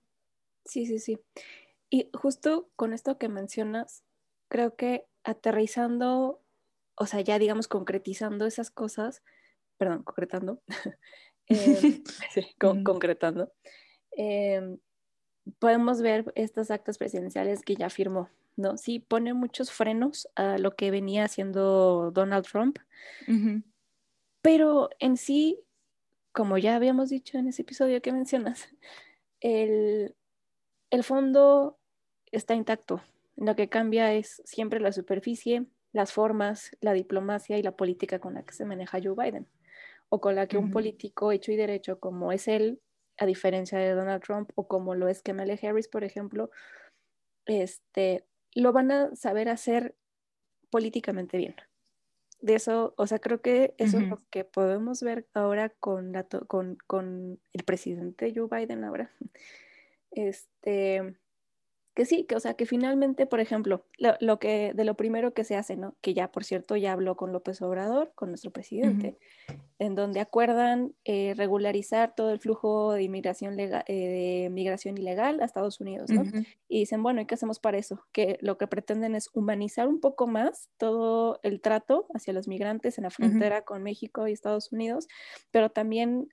sí, 0.65 0.86
sí, 0.86 1.00
sí. 1.00 1.17
Y 1.89 2.10
justo 2.13 2.70
con 2.75 2.94
esto 2.94 3.17
que 3.17 3.29
mencionas, 3.29 4.03
creo 4.50 4.75
que 4.75 5.06
aterrizando, 5.24 6.41
o 6.96 7.06
sea, 7.06 7.22
ya 7.22 7.39
digamos 7.39 7.67
concretizando 7.67 8.46
esas 8.46 8.72
cosas, 8.72 9.24
perdón, 9.77 10.03
concretando, 10.03 10.62
em, 11.48 12.03
concretando, 12.84 13.53
em, 14.12 14.79
podemos 15.60 16.01
ver 16.01 16.32
estos 16.36 16.72
actos 16.72 16.98
presidenciales 16.98 17.62
que 17.62 17.75
ya 17.75 17.89
firmó, 17.89 18.29
¿no? 18.56 18.77
Sí, 18.77 19.00
pone 19.00 19.34
muchos 19.34 19.72
frenos 19.72 20.27
a 20.36 20.58
lo 20.58 20.75
que 20.75 20.91
venía 20.91 21.24
haciendo 21.24 22.12
Donald 22.12 22.46
Trump, 22.46 22.79
pero 24.41 24.89
en 25.00 25.17
sí, 25.17 25.62
como 26.34 26.58
ya 26.58 26.75
habíamos 26.75 27.10
dicho 27.10 27.38
en 27.38 27.48
ese 27.48 27.62
episodio 27.62 28.01
que 28.01 28.12
mencionas, 28.12 28.67
el, 29.39 30.15
el 30.89 31.03
fondo 31.03 31.76
está 32.38 32.56
intacto. 32.56 33.01
Lo 33.36 33.56
que 33.56 33.70
cambia 33.70 34.13
es 34.13 34.41
siempre 34.46 34.79
la 34.79 34.91
superficie, 34.91 35.65
las 35.91 36.12
formas, 36.12 36.72
la 36.82 36.94
diplomacia 36.94 37.58
y 37.58 37.63
la 37.63 37.75
política 37.75 38.20
con 38.20 38.34
la 38.34 38.44
que 38.44 38.53
se 38.53 38.65
maneja 38.65 39.00
Joe 39.03 39.15
Biden 39.15 39.48
o 40.10 40.22
con 40.22 40.36
la 40.36 40.48
que 40.48 40.58
un 40.58 40.72
político 40.72 41.32
hecho 41.32 41.51
y 41.51 41.58
derecho 41.58 42.00
como 42.00 42.32
es 42.32 42.48
él, 42.48 42.79
a 43.17 43.25
diferencia 43.25 43.77
de 43.77 43.91
Donald 43.91 44.24
Trump 44.24 44.51
o 44.56 44.67
como 44.67 44.96
lo 44.96 45.08
es 45.08 45.22
Kamala 45.22 45.58
Harris, 45.62 45.88
por 45.88 46.03
ejemplo, 46.03 46.50
este, 47.46 48.25
lo 48.53 48.72
van 48.72 48.91
a 48.91 49.15
saber 49.15 49.50
hacer 49.50 49.96
políticamente 50.70 51.38
bien. 51.38 51.56
De 52.39 52.56
eso, 52.56 52.94
o 52.98 53.08
sea, 53.08 53.20
creo 53.20 53.41
que 53.41 53.74
eso 53.77 53.98
es 53.98 54.08
lo 54.08 54.20
que 54.29 54.46
podemos 54.46 55.01
ver 55.01 55.27
ahora 55.34 55.70
con, 55.70 56.12
la 56.12 56.24
con, 56.24 56.77
con 56.86 57.39
el 57.51 57.63
presidente 57.63 58.34
Joe 58.36 58.48
Biden 58.50 58.84
ahora. 58.84 59.12
Este, 60.10 61.15
que 61.98 62.06
sí, 62.06 62.25
que 62.25 62.36
o 62.36 62.39
sea, 62.39 62.54
que 62.54 62.68
finalmente, 62.68 63.25
por 63.25 63.39
ejemplo, 63.39 63.84
lo, 63.98 64.38
que 64.38 64.72
de 64.75 64.86
lo 64.86 64.94
primero 64.94 65.34
que 65.34 65.44
se 65.44 65.56
hace, 65.56 65.75
¿no? 65.75 65.96
Que 66.00 66.13
ya, 66.13 66.32
por 66.32 66.44
cierto, 66.44 66.75
ya 66.75 66.92
habló 66.92 67.18
con 67.18 67.32
López 67.34 67.60
Obrador, 67.63 68.12
con 68.13 68.30
nuestro 68.30 68.51
presidente, 68.51 69.18
en 69.80 69.96
donde 69.96 70.20
acuerdan 70.20 70.94
eh, 71.06 71.34
regularizar 71.36 72.13
todo 72.13 72.30
el 72.30 72.39
flujo 72.39 72.94
de 72.94 73.01
inmigración 73.01 73.56
legal, 73.56 73.84
eh, 73.88 74.44
de 74.44 74.50
migración 74.51 74.96
ilegal 74.96 75.42
a 75.42 75.46
Estados 75.46 75.82
Unidos, 75.82 76.12
¿no? 76.12 76.22
Y 76.68 76.82
dicen, 76.82 77.01
bueno, 77.01 77.20
¿y 77.20 77.25
qué 77.25 77.34
hacemos 77.34 77.58
para 77.58 77.80
eso? 77.80 78.06
Que 78.12 78.38
lo 78.42 78.60
que 78.60 78.68
pretenden 78.68 79.16
es 79.16 79.32
humanizar 79.34 79.88
un 79.88 80.00
poco 80.00 80.27
más 80.27 80.70
todo 80.77 81.39
el 81.42 81.62
trato 81.62 82.06
hacia 82.13 82.32
los 82.32 82.48
migrantes 82.48 83.00
en 83.00 83.06
la 83.06 83.10
frontera 83.10 83.63
con 83.63 83.82
México 83.82 84.27
y 84.27 84.34
Estados 84.34 84.72
Unidos, 84.72 85.08
pero 85.50 85.72
también 85.72 86.30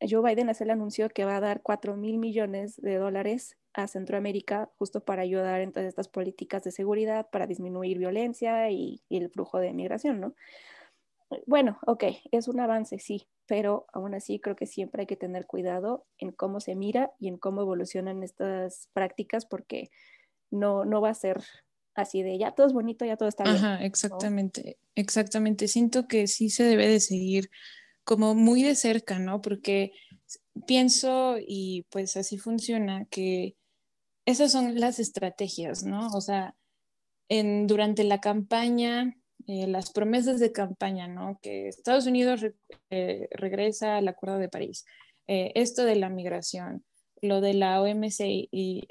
Joe 0.00 0.22
Biden 0.22 0.50
hace 0.50 0.64
el 0.64 0.70
anuncio 0.70 1.08
que 1.08 1.24
va 1.24 1.36
a 1.36 1.40
dar 1.40 1.62
4 1.62 1.96
mil 1.96 2.18
millones 2.18 2.76
de 2.76 2.96
dólares 2.96 3.56
a 3.72 3.86
Centroamérica 3.86 4.70
justo 4.78 5.04
para 5.04 5.22
ayudar 5.22 5.60
en 5.60 5.72
todas 5.72 5.88
estas 5.88 6.08
políticas 6.08 6.64
de 6.64 6.70
seguridad, 6.70 7.28
para 7.30 7.46
disminuir 7.46 7.98
violencia 7.98 8.70
y, 8.70 9.02
el 9.10 9.30
flujo 9.30 9.58
de 9.58 9.72
migración, 9.72 10.20
¿no? 10.20 10.34
Bueno, 11.46 11.78
ok, 11.86 12.04
es 12.30 12.48
un 12.48 12.60
avance, 12.60 12.98
sí, 12.98 13.28
pero 13.46 13.86
aún 13.92 14.14
así 14.14 14.38
creo 14.38 14.54
que 14.54 14.66
siempre 14.66 15.02
hay 15.02 15.06
que 15.06 15.16
tener 15.16 15.46
cuidado 15.46 16.06
en 16.18 16.30
cómo 16.30 16.60
se 16.60 16.76
mira 16.76 17.12
y 17.18 17.28
en 17.28 17.36
cómo 17.36 17.62
evolucionan 17.62 18.22
estas 18.22 18.88
prácticas 18.92 19.44
porque 19.44 19.90
no, 20.50 20.84
no 20.84 21.00
va 21.00 21.10
a 21.10 21.14
ser 21.14 21.42
así 21.94 22.22
de 22.22 22.38
ya 22.38 22.52
todo 22.52 22.66
es 22.66 22.72
bonito, 22.72 23.04
ya 23.04 23.16
todo 23.16 23.28
está 23.28 23.44
bien. 23.44 23.56
Ajá, 23.56 23.84
exactamente, 23.84 24.78
exactamente. 24.94 25.66
Siento 25.66 26.06
que 26.06 26.28
sí 26.28 26.48
se 26.48 26.62
debe 26.62 26.86
de 26.86 27.00
seguir 27.00 27.50
como 28.06 28.36
muy 28.36 28.62
de 28.62 28.76
cerca, 28.76 29.18
¿no? 29.18 29.42
Porque 29.42 29.92
pienso 30.66 31.36
y 31.38 31.86
pues 31.90 32.16
así 32.16 32.38
funciona 32.38 33.04
que 33.10 33.56
esas 34.24 34.52
son 34.52 34.78
las 34.78 35.00
estrategias, 35.00 35.82
¿no? 35.82 36.08
O 36.14 36.20
sea, 36.20 36.54
en, 37.28 37.66
durante 37.66 38.04
la 38.04 38.20
campaña, 38.20 39.16
eh, 39.48 39.66
las 39.66 39.90
promesas 39.90 40.38
de 40.38 40.52
campaña, 40.52 41.08
¿no? 41.08 41.40
Que 41.42 41.66
Estados 41.66 42.06
Unidos 42.06 42.46
eh, 42.90 43.28
regresa 43.32 43.96
al 43.96 44.06
Acuerdo 44.06 44.38
de 44.38 44.48
París, 44.48 44.84
eh, 45.26 45.50
esto 45.56 45.84
de 45.84 45.96
la 45.96 46.08
migración, 46.08 46.84
lo 47.22 47.40
de 47.40 47.54
la 47.54 47.82
OMC 47.82 48.20
y, 48.20 48.86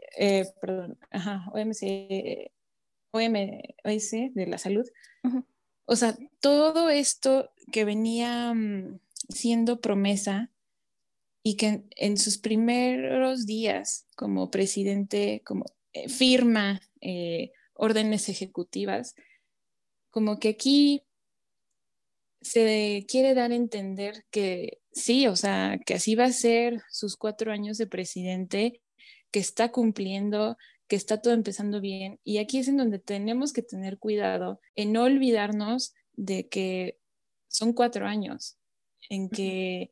perdón, 0.60 1.00
ajá, 1.10 1.46
OMC, 1.54 2.52
OMS 3.12 4.12
de 4.34 4.48
la 4.48 4.58
salud. 4.58 4.86
O 5.86 5.96
sea, 5.96 6.18
todo 6.42 6.90
esto 6.90 7.52
que 7.72 7.86
venía 7.86 8.54
mm, 8.54 9.00
siendo 9.30 9.82
promesa 9.82 10.52
y 11.44 11.58
que 11.58 11.84
en, 11.92 12.18
sus 12.18 12.38
primeros 12.38 13.46
días 13.46 14.08
como 14.16 14.50
presidente, 14.50 15.42
como 15.46 15.66
eh, 15.94 16.10
firma 16.10 16.82
eh, 17.02 17.52
órdenes 17.74 18.30
ejecutivas, 18.30 19.16
como 20.10 20.40
que 20.40 20.50
aquí 20.50 21.04
se 22.42 23.06
quiere 23.08 23.34
dar 23.34 23.52
a 23.52 23.56
entender 23.56 24.26
que 24.32 24.80
sí, 24.92 25.28
o 25.28 25.36
sea, 25.36 25.80
que 25.86 25.96
así 25.96 26.16
va 26.16 26.26
a 26.26 26.32
ser 26.32 26.82
sus 26.90 27.18
cuatro 27.18 27.52
años 27.52 27.78
de 27.78 27.88
presidente, 27.88 28.82
que 29.32 29.40
está 29.40 29.72
cumpliendo, 29.72 30.58
que 30.88 30.96
está 30.96 31.22
todo 31.22 31.34
empezando 31.34 31.82
bien. 31.82 32.20
Y 32.24 32.38
aquí 32.38 32.60
es 32.60 32.68
en 32.68 32.78
donde 32.78 33.00
tenemos 33.00 33.52
que 33.52 33.62
tener 33.62 33.98
cuidado 33.98 34.62
en 34.76 34.94
no 34.94 35.04
olvidarnos 35.04 35.94
de 36.14 36.48
que 36.48 36.98
son 37.48 37.74
cuatro 37.74 38.06
años, 38.06 38.58
en 39.10 39.30
que 39.30 39.92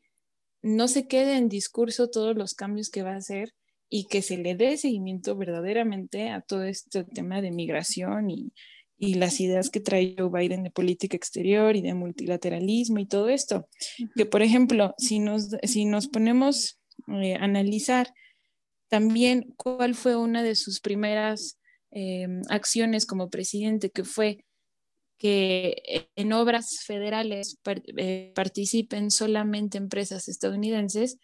no 0.62 0.88
se 0.88 1.08
quede 1.08 1.38
en 1.38 1.50
discurso 1.50 2.10
todos 2.10 2.36
los 2.36 2.54
cambios 2.54 2.90
que 2.90 3.04
va 3.04 3.12
a 3.12 3.18
hacer 3.18 3.54
y 3.90 4.06
que 4.06 4.22
se 4.22 4.38
le 4.38 4.56
dé 4.56 4.78
seguimiento 4.78 5.36
verdaderamente 5.36 6.30
a 6.30 6.42
todo 6.42 6.64
este 6.64 7.04
tema 7.04 7.42
de 7.42 7.52
migración 7.52 8.32
y, 8.32 8.54
las 8.98 9.42
ideas 9.42 9.70
que 9.70 9.82
trae 9.82 10.16
Joe 10.18 10.30
Biden 10.30 10.64
de 10.64 10.72
política 10.72 11.18
exterior 11.18 11.76
y 11.76 11.82
de 11.82 11.94
multilateralismo 11.94 13.00
y 13.00 13.06
todo 13.06 13.28
esto. 13.28 13.68
Que, 14.16 14.26
por 14.26 14.42
ejemplo, 14.42 14.96
si 14.98 15.20
nos, 15.20 15.50
si 15.64 15.84
nos 15.84 16.08
ponemos 16.08 16.80
eh, 17.10 17.36
a 17.36 17.44
analizar 17.44 18.14
también 18.88 19.54
cuál 19.58 19.94
fue 19.94 20.16
una 20.16 20.42
de 20.42 20.56
sus 20.56 20.80
primeras 20.80 21.60
eh, 21.92 22.28
acciones 22.48 23.06
como 23.06 23.30
presidente, 23.30 23.90
que 23.90 24.06
fue 24.06 24.46
que 25.24 26.10
en 26.18 26.34
obras 26.34 26.84
federales 26.86 27.58
eh, 27.96 28.34
participen 28.36 29.10
solamente 29.10 29.78
empresas 29.78 30.28
estadounidenses, 30.28 31.18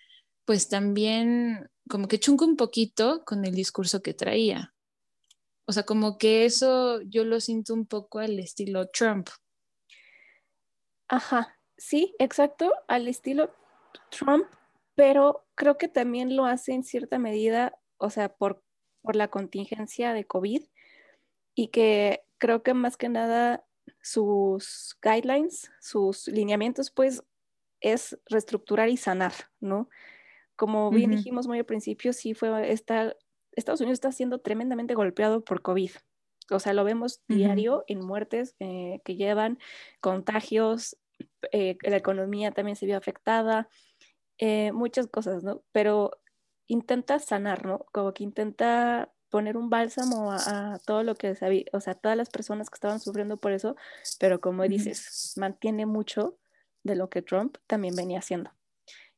pues 0.46 0.70
también 0.70 1.70
como 1.90 2.08
que 2.08 2.18
chunca 2.18 2.46
un 2.46 2.56
poquito 2.56 3.26
con 3.26 3.44
el 3.44 3.54
discurso 3.54 4.02
que 4.02 4.14
traía. 4.14 4.74
O 5.68 5.74
sea, 5.74 5.84
como 5.84 6.18
que 6.18 6.46
eso 6.46 7.02
yo 7.02 7.26
lo 7.26 7.42
siento 7.42 7.74
un 7.74 7.86
poco 7.86 8.20
al 8.20 8.40
estilo 8.40 8.88
Trump. 8.88 9.28
Ajá, 11.10 11.60
sí, 11.78 12.16
exacto, 12.20 12.72
al 12.88 13.10
estilo 13.10 13.54
Trump, 14.12 14.46
pero 14.96 15.46
creo 15.56 15.78
que 15.78 15.90
también 15.90 16.38
lo 16.38 16.46
hace 16.46 16.72
en 16.72 16.86
cierta 16.86 17.20
medida, 17.20 17.78
o 17.98 18.10
sea, 18.10 18.30
por, 18.30 18.64
por 19.02 19.18
la 19.18 19.28
contingencia 19.28 20.14
de 20.14 20.24
COVID 20.24 20.64
y 21.54 21.68
que 21.68 22.24
creo 22.38 22.64
que 22.64 22.74
más 22.74 22.96
que 22.96 23.10
nada 23.10 23.66
sus 24.02 24.98
guidelines, 25.02 25.72
sus 25.80 26.28
lineamientos, 26.28 26.92
pues 26.92 27.24
es 27.82 28.20
reestructurar 28.26 28.90
y 28.90 28.98
sanar, 28.98 29.34
¿no? 29.60 29.90
Como 30.56 30.92
bien 30.92 31.12
dijimos 31.12 31.48
muy 31.48 31.60
al 31.60 31.66
principio, 31.66 32.12
sí 32.12 32.34
fue, 32.34 32.72
esta, 32.72 33.16
Estados 33.54 33.80
Unidos 33.80 33.96
está 33.96 34.12
siendo 34.12 34.40
tremendamente 34.40 34.94
golpeado 34.94 35.44
por 35.44 35.62
COVID. 35.62 35.92
O 36.52 36.60
sea, 36.60 36.74
lo 36.74 36.84
vemos 36.84 37.22
diario 37.28 37.84
en 37.88 38.06
muertes 38.06 38.56
eh, 38.60 39.00
que 39.06 39.16
llevan, 39.16 39.60
contagios, 40.02 40.98
eh, 41.52 41.78
la 41.82 41.98
economía 41.98 42.52
también 42.52 42.76
se 42.76 42.86
vio 42.86 42.98
afectada, 42.98 43.70
eh, 44.38 44.72
muchas 44.72 45.08
cosas, 45.08 45.44
¿no? 45.44 45.64
Pero 45.72 46.12
intenta 46.68 47.20
sanar, 47.20 47.66
¿no? 47.66 47.86
Como 47.92 48.14
que 48.14 48.24
intenta 48.24 49.14
poner 49.30 49.58
un 49.58 49.70
bálsamo 49.70 50.32
a, 50.32 50.80
todo 50.86 51.04
lo 51.04 51.16
que 51.16 51.36
sabía, 51.36 51.66
o 51.74 51.80
sea, 51.80 51.94
todas 51.94 52.18
las 52.18 52.30
personas 52.30 52.70
que 52.70 52.76
estaban 52.76 53.00
sufriendo 53.00 53.38
por 53.38 53.52
eso, 53.52 53.76
pero 54.20 54.42
como 54.42 54.64
dices, 54.64 55.34
mantiene 55.38 55.86
mucho 55.86 56.38
de 56.84 56.96
lo 56.96 57.10
que 57.10 57.22
Trump 57.22 57.58
también 57.68 57.96
venía 57.96 58.20
haciendo. 58.20 58.52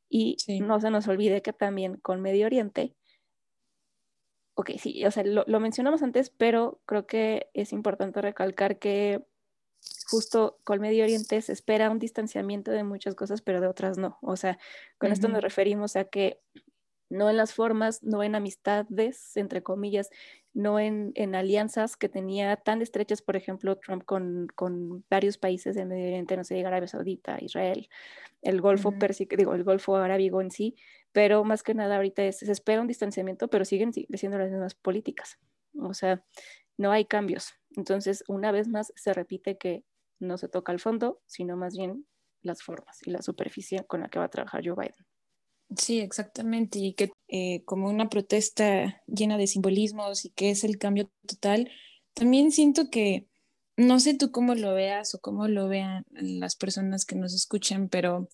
Y 0.09 0.37
no 0.61 0.79
se 0.81 0.89
nos 0.89 1.07
olvide 1.07 1.41
que 1.41 1.53
también 1.53 1.95
con 1.95 2.21
Medio 2.21 2.45
Oriente, 2.45 2.93
ok, 4.55 4.71
sí, 4.77 5.05
o 5.05 5.11
sea, 5.11 5.23
lo, 5.23 5.45
lo 5.47 5.59
mencionamos 5.59 6.03
antes, 6.03 6.29
pero 6.29 6.81
creo 6.85 7.07
que 7.07 7.49
es 7.53 7.71
importante 7.71 8.21
recalcar 8.21 8.77
que 8.77 9.25
justo 10.07 10.59
con 10.63 10.79
Medio 10.79 11.03
Oriente 11.03 11.41
se 11.41 11.53
espera 11.53 11.89
un 11.89 11.99
distanciamiento 11.99 12.71
de 12.71 12.83
muchas 12.83 13.15
cosas, 13.15 13.41
pero 13.41 13.61
de 13.61 13.67
otras 13.67 13.97
no. 13.97 14.17
O 14.21 14.35
sea, 14.35 14.59
con 14.97 15.11
esto 15.11 15.27
nos 15.27 15.41
referimos 15.41 15.95
a 15.95 16.05
que 16.05 16.41
no 17.11 17.29
en 17.29 17.37
las 17.37 17.53
formas, 17.53 18.01
no 18.03 18.23
en 18.23 18.35
amistades, 18.35 19.35
entre 19.35 19.61
comillas, 19.61 20.09
no 20.53 20.79
en, 20.79 21.13
alianzas 21.35 21.97
que 21.97 22.09
tenía 22.09 22.55
tan 22.55 22.81
estrechas, 22.81 23.21
por 23.21 23.35
ejemplo, 23.35 23.77
Trump 23.77 24.03
con, 24.05 24.47
varios 25.09 25.37
países 25.37 25.75
del 25.75 25.87
Medio 25.87 26.07
Oriente, 26.07 26.37
no 26.37 26.43
sé, 26.43 26.65
Arabia 26.65 26.87
Saudita, 26.87 27.37
Israel, 27.41 27.89
el 28.41 28.61
Golfo 28.61 28.97
Pérsico, 28.97 29.35
digo, 29.35 29.53
el 29.53 29.63
Golfo 29.63 29.97
Arábigo 29.97 30.41
en 30.41 30.51
sí, 30.51 30.75
pero 31.11 31.43
más 31.43 31.63
que 31.63 31.73
nada 31.73 31.97
ahorita 31.97 32.31
se 32.31 32.51
espera 32.51 32.81
un 32.81 32.87
distanciamiento, 32.87 33.49
pero 33.49 33.65
siguen 33.65 33.91
siendo 33.93 34.37
las 34.37 34.49
mismas 34.49 34.75
políticas. 34.75 35.37
O 35.77 35.93
sea, 35.93 36.23
no 36.77 36.91
hay 36.91 37.05
cambios. 37.05 37.53
Entonces, 37.75 38.23
una 38.27 38.51
vez 38.51 38.67
más, 38.67 38.93
se 38.95 39.13
repite 39.13 39.57
que 39.57 39.83
no 40.19 40.37
se 40.37 40.47
toca 40.47 40.71
el 40.71 40.79
fondo, 40.79 41.21
sino 41.25 41.57
más 41.57 41.75
bien 41.75 42.05
las 42.41 42.63
formas 42.63 43.05
y 43.05 43.11
la 43.11 43.21
superficie 43.21 43.85
con 43.85 44.01
la 44.01 44.09
que 44.09 44.19
va 44.19 44.25
a 44.25 44.29
trabajar 44.29 44.61
Joe 44.65 44.75
Biden. 44.75 45.10
Sí, 45.77 45.99
exactamente, 45.99 46.79
y 46.79 46.93
que 46.93 47.11
eh, 47.29 47.63
como 47.63 47.89
una 47.89 48.09
protesta 48.09 49.01
llena 49.07 49.37
de 49.37 49.47
simbolismos 49.47 50.25
y 50.25 50.31
que 50.31 50.49
es 50.49 50.65
el 50.65 50.77
cambio 50.77 51.09
total, 51.25 51.71
también 52.13 52.51
siento 52.51 52.89
que, 52.89 53.27
no 53.77 54.01
sé 54.01 54.13
tú 54.15 54.31
cómo 54.31 54.53
lo 54.53 54.73
veas 54.73 55.15
o 55.15 55.19
cómo 55.19 55.47
lo 55.47 55.69
vean 55.69 56.03
las 56.11 56.57
personas 56.57 57.05
que 57.05 57.15
nos 57.15 57.33
escuchan, 57.33 57.87
pero 57.87 58.27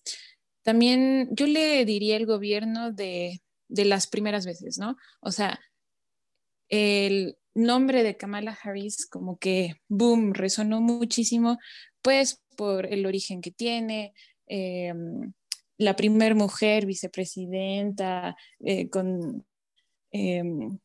también 0.62 1.28
yo 1.32 1.46
le 1.46 1.84
diría 1.84 2.16
el 2.16 2.26
gobierno 2.26 2.92
de, 2.92 3.40
de 3.68 3.84
las 3.84 4.08
primeras 4.08 4.44
veces, 4.44 4.78
¿no? 4.78 4.96
O 5.20 5.30
sea, 5.30 5.60
el 6.68 7.36
nombre 7.54 8.02
de 8.02 8.16
Kamala 8.16 8.58
Harris 8.62 9.06
como 9.06 9.38
que, 9.38 9.74
boom, 9.88 10.34
resonó 10.34 10.80
muchísimo, 10.80 11.58
pues 12.02 12.42
por 12.56 12.86
el 12.86 13.06
origen 13.06 13.40
que 13.40 13.52
tiene. 13.52 14.12
Eh, 14.48 14.92
la 15.78 15.94
primer 15.94 16.34
mujer 16.34 16.86
vicepresidenta 16.86 18.36
eh, 18.60 18.90
con 18.90 19.46
em, 20.10 20.78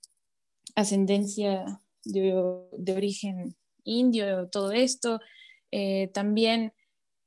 ascendencia 0.75 1.81
de, 2.05 2.93
origen 2.95 3.55
indio, 3.83 4.47
todo 4.50 4.71
esto. 4.71 5.19
Eh, 5.71 6.09
también 6.13 6.73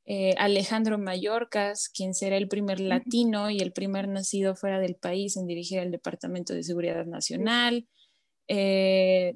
eh, 0.05 0.35
Alejandro 0.39 0.97
Mayorkas, 0.97 1.89
quien 1.89 2.15
será 2.15 2.37
el 2.37 2.47
primer 2.47 2.79
latino 2.79 3.51
y 3.51 3.59
el 3.59 3.73
primer 3.73 4.07
nacido 4.07 4.55
fuera 4.55 4.79
del 4.79 4.95
país 4.95 5.37
en 5.37 5.49
dirigir 5.49 5.81
el 5.81 5.91
Departamento 5.91 6.55
de 6.55 6.63
Seguridad 6.63 7.05
Nacional. 7.05 7.89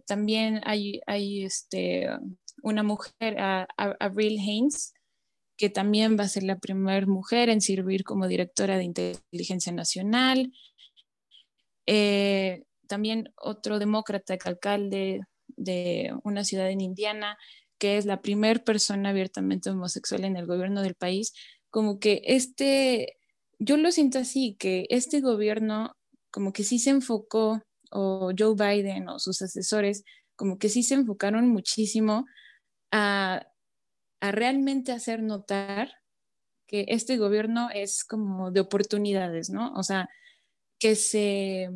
también 0.07 0.61
hay, 0.64 1.01
hay 1.07 1.45
este, 1.45 2.09
una 2.62 2.85
mujer, 2.85 3.37
Avril 3.77 4.38
Haines, 4.38 4.95
que 5.61 5.68
también 5.68 6.16
va 6.18 6.25
a 6.25 6.29
ser 6.29 6.42
la 6.42 6.59
primera 6.59 7.05
mujer 7.05 7.51
en 7.51 7.61
servir 7.61 8.03
como 8.03 8.27
directora 8.27 8.79
de 8.79 8.85
inteligencia 8.85 9.70
nacional. 9.73 10.55
Eh, 11.85 12.62
también 12.88 13.31
otro 13.37 13.79
demócrata, 13.79 14.38
alcalde 14.42 15.20
de 15.49 16.14
una 16.25 16.44
ciudad 16.44 16.70
en 16.70 16.81
Indiana, 16.81 17.37
que 17.79 17.99
es 17.99 18.07
la 18.07 18.23
primera 18.23 18.64
persona 18.64 19.11
abiertamente 19.11 19.68
homosexual 19.68 20.25
en 20.25 20.38
el 20.38 20.46
gobierno 20.46 20.81
del 20.81 20.94
país, 20.94 21.35
como 21.68 21.99
que 21.99 22.23
este, 22.25 23.18
yo 23.59 23.77
lo 23.77 23.92
siento 23.92 24.18
así, 24.18 24.57
que 24.59 24.87
este 24.88 25.20
gobierno 25.20 25.94
como 26.31 26.55
que 26.55 26.64
sí 26.64 26.79
se 26.79 26.88
enfocó, 26.88 27.61
o 27.90 28.31
Joe 28.37 28.55
Biden 28.55 29.11
o 29.11 29.18
sus 29.18 29.42
asesores, 29.42 30.05
como 30.37 30.57
que 30.57 30.70
sí 30.70 30.83
se 30.83 30.94
enfocaron 30.94 31.49
muchísimo 31.49 32.25
a 32.92 33.46
a 34.21 34.33
realmente 34.33 34.93
hacer 34.93 35.23
notar 35.23 35.93
que 36.67 36.85
este 36.89 37.17
gobierno 37.17 37.69
es 37.75 38.05
como 38.05 38.51
de 38.51 38.61
oportunidades, 38.61 39.51
¿no? 39.51 39.73
O 39.75 39.83
sea, 39.83 40.09
que 40.79 40.95
se, 40.95 41.69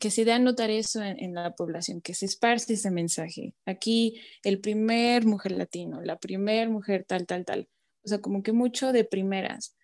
que 0.00 0.10
se 0.10 0.24
dé 0.24 0.32
a 0.32 0.38
notar 0.38 0.70
eso 0.70 1.02
en, 1.02 1.34
la 1.34 1.54
población, 1.54 2.00
que 2.00 2.14
se 2.14 2.26
esparce 2.26 2.74
ese 2.74 2.90
mensaje. 2.90 3.54
Aquí 3.66 4.20
el 4.42 4.60
primer 4.60 5.26
mujer 5.26 5.52
latino, 5.52 6.02
la 6.02 6.18
primer 6.18 6.68
mujer 6.68 7.04
tal, 7.06 7.26
tal, 7.26 7.44
tal. 7.44 7.68
O 8.04 8.08
sea, 8.08 8.20
como 8.20 8.42
que 8.42 8.52
mucho 8.52 8.92
de 8.92 9.04
primeras. 9.04 9.76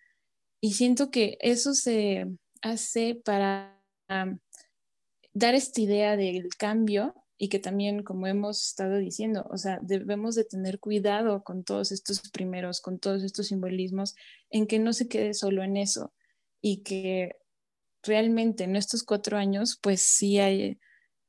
Y 0.61 0.73
siento 0.73 1.09
que 1.09 1.37
eso 1.39 1.73
se 1.73 2.25
hace 2.61 3.21
para 3.23 3.81
dar 5.33 5.55
esta 5.55 5.81
idea 5.81 6.17
del 6.17 6.49
cambio 6.57 7.13
y 7.37 7.49
que 7.49 7.59
también, 7.59 8.03
como 8.03 8.27
hemos 8.27 8.65
estado 8.65 8.97
diciendo, 8.97 9.45
o 9.49 9.57
sea, 9.57 9.79
debemos 9.81 10.35
de 10.35 10.45
tener 10.45 10.79
cuidado 10.79 11.43
con 11.43 11.63
todos 11.63 11.91
estos 11.91 12.29
primeros, 12.31 12.79
con 12.79 12.97
todos 12.99 13.23
estos 13.23 13.47
simbolismos, 13.47 14.15
en 14.49 14.67
que 14.67 14.79
no 14.79 14.93
se 14.93 15.07
quede 15.07 15.33
solo 15.33 15.63
en 15.63 15.75
eso 15.75 16.13
y 16.61 16.83
que 16.83 17.35
realmente 18.03 18.63
en 18.63 18.75
estos 18.75 19.03
cuatro 19.03 19.37
años, 19.37 19.77
pues 19.81 20.01
sí 20.01 20.39
hay, 20.39 20.79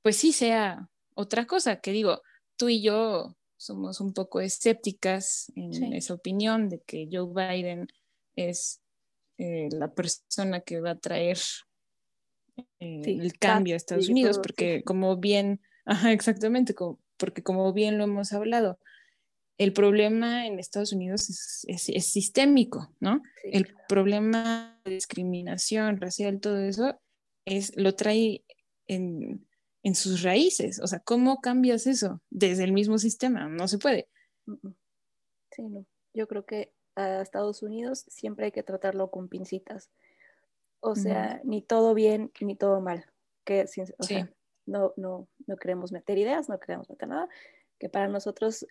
pues 0.02 0.16
sí 0.16 0.32
sea 0.32 0.88
otra 1.14 1.46
cosa, 1.46 1.80
que 1.80 1.90
digo, 1.90 2.22
tú 2.56 2.68
y 2.68 2.82
yo 2.82 3.36
somos 3.56 4.00
un 4.00 4.12
poco 4.12 4.40
escépticas 4.40 5.50
en 5.56 5.92
esa 5.94 6.14
opinión 6.14 6.68
de 6.68 6.80
que 6.82 7.08
Joe 7.10 7.32
Biden 7.32 7.88
es 8.36 8.80
eh, 9.38 9.68
la 9.72 9.92
persona 9.92 10.60
que 10.60 10.80
va 10.80 10.90
a 10.90 10.98
traer 10.98 11.38
eh, 12.78 13.02
el 13.04 13.38
cambio 13.38 13.74
a 13.74 13.76
Estados 13.76 14.08
Unidos, 14.08 14.38
porque 14.38 14.82
como 14.84 15.16
bien 15.16 15.60
Ajá, 15.86 16.12
exactamente, 16.12 16.74
porque 17.16 17.42
como 17.42 17.72
bien 17.72 17.96
lo 17.96 18.04
hemos 18.04 18.32
hablado, 18.32 18.78
el 19.58 19.72
problema 19.72 20.46
en 20.46 20.58
Estados 20.58 20.92
Unidos 20.92 21.30
es, 21.66 22.06
sistémico, 22.06 22.92
¿no? 23.00 23.22
el 23.44 23.74
problema 23.88 24.78
de 24.84 24.90
discriminación 24.92 25.98
racial, 25.98 26.40
todo 26.40 26.58
eso, 26.58 27.00
es, 27.46 27.74
lo 27.76 27.94
trae 27.94 28.44
en, 28.86 29.46
sus 29.94 30.22
raíces. 30.22 30.80
O 30.80 30.86
sea, 30.88 30.98
¿cómo 30.98 31.40
cambias 31.40 31.86
eso 31.86 32.20
desde 32.28 32.64
el 32.64 32.72
mismo 32.72 32.98
sistema? 32.98 33.48
No 33.48 33.68
se 33.68 33.78
puede. 33.78 34.08
Sí, 35.52 35.62
no. 35.62 35.86
Yo 36.12 36.26
creo 36.26 36.44
que 36.44 36.72
a 36.96 37.22
Estados 37.22 37.62
Unidos 37.62 38.04
siempre 38.08 38.46
hay 38.46 38.52
que 38.52 38.64
tratarlo 38.64 39.10
con 39.10 39.28
pincitas. 39.28 39.90
O 40.80 40.96
sea, 40.96 41.40
ni 41.44 41.62
todo 41.62 41.94
bien 41.94 42.32
ni 42.40 42.56
todo 42.56 42.80
mal. 42.80 43.06
Que, 43.44 43.64
o 43.98 44.02
sea, 44.02 44.28
no, 44.66 44.92
no, 44.96 45.28
no 45.46 45.56
queremos 45.56 45.92
meter 45.92 46.18
ideas, 46.18 46.48
no 46.48 46.58
queremos 46.58 46.90
meter 46.90 47.08
nada, 47.08 47.28
que 47.78 47.88
para 47.88 48.08
nosotros, 48.08 48.66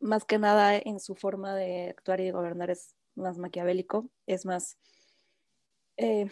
más 0.00 0.24
que 0.24 0.38
nada 0.38 0.76
en 0.76 1.00
su 1.00 1.14
forma 1.14 1.54
de 1.54 1.90
actuar 1.90 2.20
y 2.20 2.24
de 2.24 2.32
gobernar 2.32 2.70
es 2.70 2.94
más 3.14 3.38
maquiavélico, 3.38 4.08
es 4.26 4.46
más, 4.46 4.78
eh, 5.96 6.28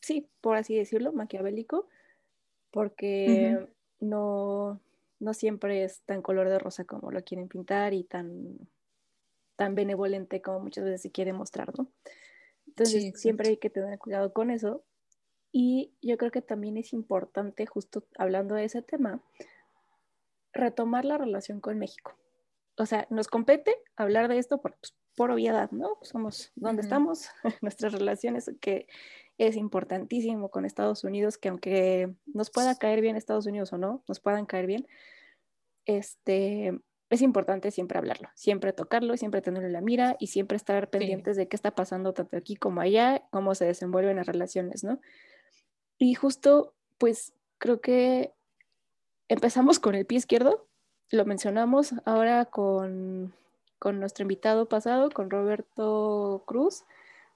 sí, 0.00 0.28
por 0.40 0.56
así 0.56 0.76
decirlo, 0.76 1.12
maquiavélico, 1.12 1.88
porque 2.70 3.66
no, 4.00 4.80
no 5.20 5.34
siempre 5.34 5.84
es 5.84 6.02
tan 6.02 6.22
color 6.22 6.48
de 6.48 6.58
rosa 6.58 6.84
como 6.84 7.10
lo 7.10 7.22
quieren 7.24 7.48
pintar 7.48 7.94
y 7.94 8.04
tan, 8.04 8.68
tan 9.56 9.74
benevolente 9.74 10.42
como 10.42 10.60
muchas 10.60 10.84
veces 10.84 11.02
se 11.02 11.10
quiere 11.10 11.32
mostrar, 11.32 11.76
¿no? 11.78 11.90
Entonces 12.66 13.18
siempre 13.18 13.48
hay 13.48 13.56
que 13.56 13.70
tener 13.70 13.98
cuidado 13.98 14.32
con 14.32 14.50
eso, 14.50 14.84
y 15.52 15.94
yo 16.02 16.16
creo 16.18 16.30
que 16.30 16.42
también 16.42 16.76
es 16.76 16.92
importante, 16.92 17.66
justo 17.66 18.06
hablando 18.16 18.54
de 18.54 18.64
ese 18.64 18.82
tema, 18.82 19.22
retomar 20.52 21.04
la 21.04 21.18
relación 21.18 21.60
con 21.60 21.78
México. 21.78 22.16
O 22.76 22.86
sea, 22.86 23.06
nos 23.10 23.28
compete 23.28 23.74
hablar 23.96 24.28
de 24.28 24.38
esto 24.38 24.60
por, 24.60 24.76
pues, 24.76 24.94
por 25.16 25.30
obviedad, 25.30 25.70
¿no? 25.72 25.98
Somos 26.02 26.52
donde 26.54 26.82
estamos, 26.82 27.28
nuestras 27.62 27.92
relaciones, 27.92 28.50
que 28.60 28.86
es 29.36 29.56
importantísimo 29.56 30.50
con 30.50 30.64
Estados 30.64 31.04
Unidos, 31.04 31.38
que 31.38 31.48
aunque 31.48 32.14
nos 32.26 32.50
pueda 32.50 32.76
caer 32.76 33.00
bien 33.00 33.16
Estados 33.16 33.46
Unidos 33.46 33.72
o 33.72 33.78
no, 33.78 34.04
nos 34.06 34.20
puedan 34.20 34.46
caer 34.46 34.66
bien, 34.66 34.86
este, 35.86 36.78
es 37.10 37.22
importante 37.22 37.70
siempre 37.70 37.98
hablarlo, 37.98 38.28
siempre 38.34 38.72
tocarlo, 38.72 39.16
siempre 39.16 39.40
tenerlo 39.40 39.66
en 39.66 39.72
la 39.72 39.80
mira 39.80 40.16
y 40.20 40.28
siempre 40.28 40.56
estar 40.56 40.90
pendientes 40.90 41.36
de 41.36 41.48
qué 41.48 41.56
está 41.56 41.74
pasando 41.74 42.12
tanto 42.12 42.36
aquí 42.36 42.56
como 42.56 42.80
allá, 42.80 43.24
cómo 43.30 43.54
se 43.54 43.64
desenvuelven 43.64 44.16
las 44.16 44.26
relaciones, 44.26 44.84
¿no? 44.84 45.00
Y 45.98 46.14
justo, 46.14 46.72
pues 46.98 47.32
creo 47.58 47.80
que 47.80 48.32
empezamos 49.28 49.78
con 49.80 49.94
el 49.94 50.06
pie 50.06 50.18
izquierdo 50.18 50.68
lo 51.10 51.24
mencionamos 51.24 51.94
ahora 52.04 52.44
con, 52.44 53.32
nuestro 53.84 54.22
invitado 54.22 54.68
pasado, 54.68 55.10
con 55.10 55.30
Roberto 55.30 56.42
Cruz, 56.46 56.84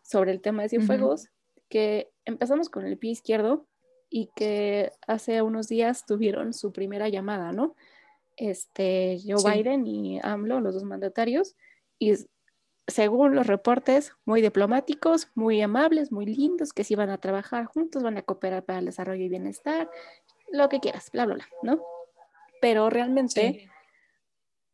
sobre 0.02 0.32
el 0.32 0.40
tema 0.40 0.62
de 0.62 0.68
Cienfuegos, 0.68 1.28
que 1.68 2.10
empezamos 2.24 2.68
con 2.68 2.84
el 2.84 2.98
pie 2.98 3.12
izquierdo 3.12 3.66
y 4.10 4.28
que 4.36 4.92
hace 5.06 5.40
unos 5.40 5.68
días 5.68 6.04
tuvieron 6.04 6.52
su 6.52 6.72
primera 6.72 7.08
llamada, 7.08 7.52
¿no? 7.52 7.74
Este, 8.36 9.18
Joe 9.24 9.54
Biden 9.54 9.86
y 9.86 10.20
AMLO, 10.22 10.60
los 10.60 10.74
dos 10.74 10.84
mandatarios, 10.84 11.54
y 11.98 12.12
según 12.86 13.34
los 13.34 13.46
reportes, 13.46 14.12
muy 14.24 14.42
diplomáticos, 14.42 15.28
muy 15.34 15.60
amables, 15.62 16.12
muy 16.12 16.26
lindos, 16.26 16.72
que 16.72 16.84
si 16.84 16.94
van 16.94 17.10
a 17.10 17.18
trabajar 17.18 17.66
juntos, 17.66 18.02
van 18.02 18.18
a 18.18 18.22
cooperar 18.22 18.64
para 18.64 18.80
el 18.80 18.86
desarrollo 18.86 19.24
y 19.24 19.28
bienestar, 19.28 19.90
lo 20.50 20.68
que 20.68 20.80
quieras, 20.80 21.10
bla, 21.12 21.26
bla, 21.26 21.36
bla, 21.36 21.48
¿no? 21.62 21.82
Pero 22.60 22.90
realmente, 22.90 23.70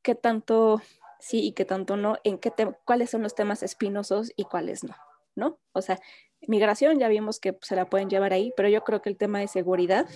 ¿qué 0.02 0.14
tanto 0.14 0.82
sí 1.20 1.48
y 1.48 1.52
qué 1.52 1.64
tanto 1.64 1.96
no? 1.96 2.16
¿En 2.24 2.38
qué 2.38 2.52
cuáles 2.84 3.10
son 3.10 3.22
los 3.22 3.34
temas 3.34 3.62
espinosos 3.62 4.32
y 4.36 4.44
cuáles 4.44 4.84
no? 4.84 4.94
¿No? 5.34 5.60
O 5.72 5.82
sea, 5.82 6.00
migración 6.46 6.98
ya 6.98 7.08
vimos 7.08 7.38
que 7.38 7.56
se 7.62 7.76
la 7.76 7.88
pueden 7.88 8.10
llevar 8.10 8.32
ahí, 8.32 8.52
pero 8.56 8.68
yo 8.68 8.82
creo 8.82 9.02
que 9.02 9.10
el 9.10 9.16
tema 9.16 9.38
de 9.38 9.48
seguridad 9.48 10.08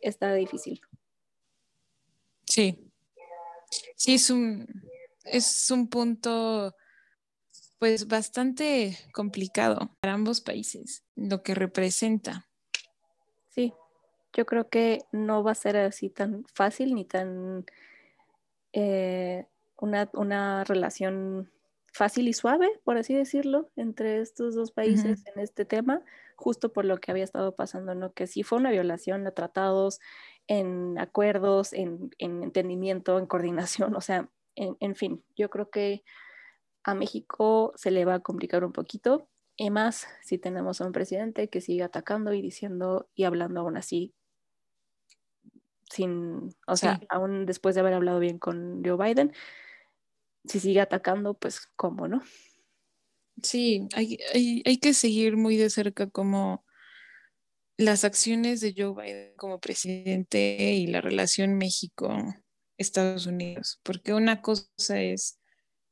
está 0.00 0.32
difícil. 0.34 0.80
Sí. 2.44 2.84
Sí, 3.96 4.14
es 4.14 4.30
un, 4.30 4.66
es 5.24 5.70
un 5.70 5.88
punto 5.88 6.74
pues 7.78 8.08
bastante 8.08 8.98
complicado 9.12 9.90
para 10.00 10.14
ambos 10.14 10.40
países, 10.40 11.04
lo 11.14 11.42
que 11.42 11.54
representa. 11.54 12.48
Sí, 13.50 13.72
yo 14.32 14.46
creo 14.46 14.68
que 14.68 15.04
no 15.12 15.42
va 15.42 15.52
a 15.52 15.56
ser 15.56 15.76
así 15.76 16.10
tan 16.10 16.44
fácil 16.52 16.94
ni 16.94 17.04
tan 17.04 17.64
eh, 18.72 19.46
una, 19.76 20.64
relación 20.64 21.50
fácil 21.92 22.28
y 22.28 22.32
suave, 22.32 22.68
por 22.84 22.96
así 22.98 23.14
decirlo, 23.14 23.70
entre 23.76 24.20
estos 24.20 24.54
dos 24.54 24.72
países 24.72 25.24
en 25.26 25.40
este 25.40 25.64
tema, 25.64 26.02
justo 26.36 26.72
por 26.72 26.84
lo 26.84 26.98
que 26.98 27.10
había 27.10 27.24
estado 27.24 27.54
pasando, 27.54 27.94
¿no? 27.94 28.12
Que 28.12 28.26
sí 28.26 28.42
fue 28.42 28.58
una 28.58 28.70
violación 28.70 29.24
de 29.24 29.32
tratados, 29.32 30.00
en 30.46 30.98
acuerdos, 30.98 31.72
en, 31.72 32.10
entendimiento, 32.18 33.18
en 33.18 33.26
coordinación, 33.26 33.94
o 33.94 34.00
sea, 34.00 34.28
en 34.54 34.96
fin, 34.96 35.22
yo 35.36 35.50
creo 35.50 35.70
que 35.70 36.02
a 36.88 36.94
México 36.94 37.74
se 37.76 37.90
le 37.90 38.06
va 38.06 38.14
a 38.14 38.20
complicar 38.20 38.64
un 38.64 38.72
poquito, 38.72 39.28
y 39.56 39.68
más 39.68 40.06
si 40.22 40.38
tenemos 40.38 40.80
a 40.80 40.86
un 40.86 40.92
presidente 40.92 41.50
que 41.50 41.60
sigue 41.60 41.82
atacando 41.82 42.32
y 42.32 42.40
diciendo 42.40 43.10
y 43.14 43.24
hablando 43.24 43.60
aún 43.60 43.76
así, 43.76 44.14
sin, 45.90 46.56
o 46.66 46.76
sea, 46.76 46.98
aún 47.10 47.44
después 47.44 47.74
de 47.74 47.82
haber 47.82 47.92
hablado 47.92 48.20
bien 48.20 48.38
con 48.38 48.82
Joe 48.82 48.96
Biden, 48.96 49.34
si 50.46 50.60
sigue 50.60 50.80
atacando, 50.80 51.34
pues 51.34 51.60
cómo, 51.76 52.08
¿no? 52.08 52.22
Sí, 53.42 53.86
hay, 53.94 54.18
hay 54.64 54.78
que 54.78 54.94
seguir 54.94 55.36
muy 55.36 55.58
de 55.58 55.68
cerca 55.68 56.08
como 56.08 56.64
las 57.76 58.04
acciones 58.04 58.62
de 58.62 58.72
Joe 58.74 58.94
Biden 58.94 59.36
como 59.36 59.60
presidente 59.60 60.72
y 60.72 60.86
la 60.86 61.02
relación 61.02 61.58
México-Estados 61.58 63.26
Unidos, 63.26 63.78
porque 63.82 64.14
una 64.14 64.40
cosa 64.40 65.02
es 65.02 65.38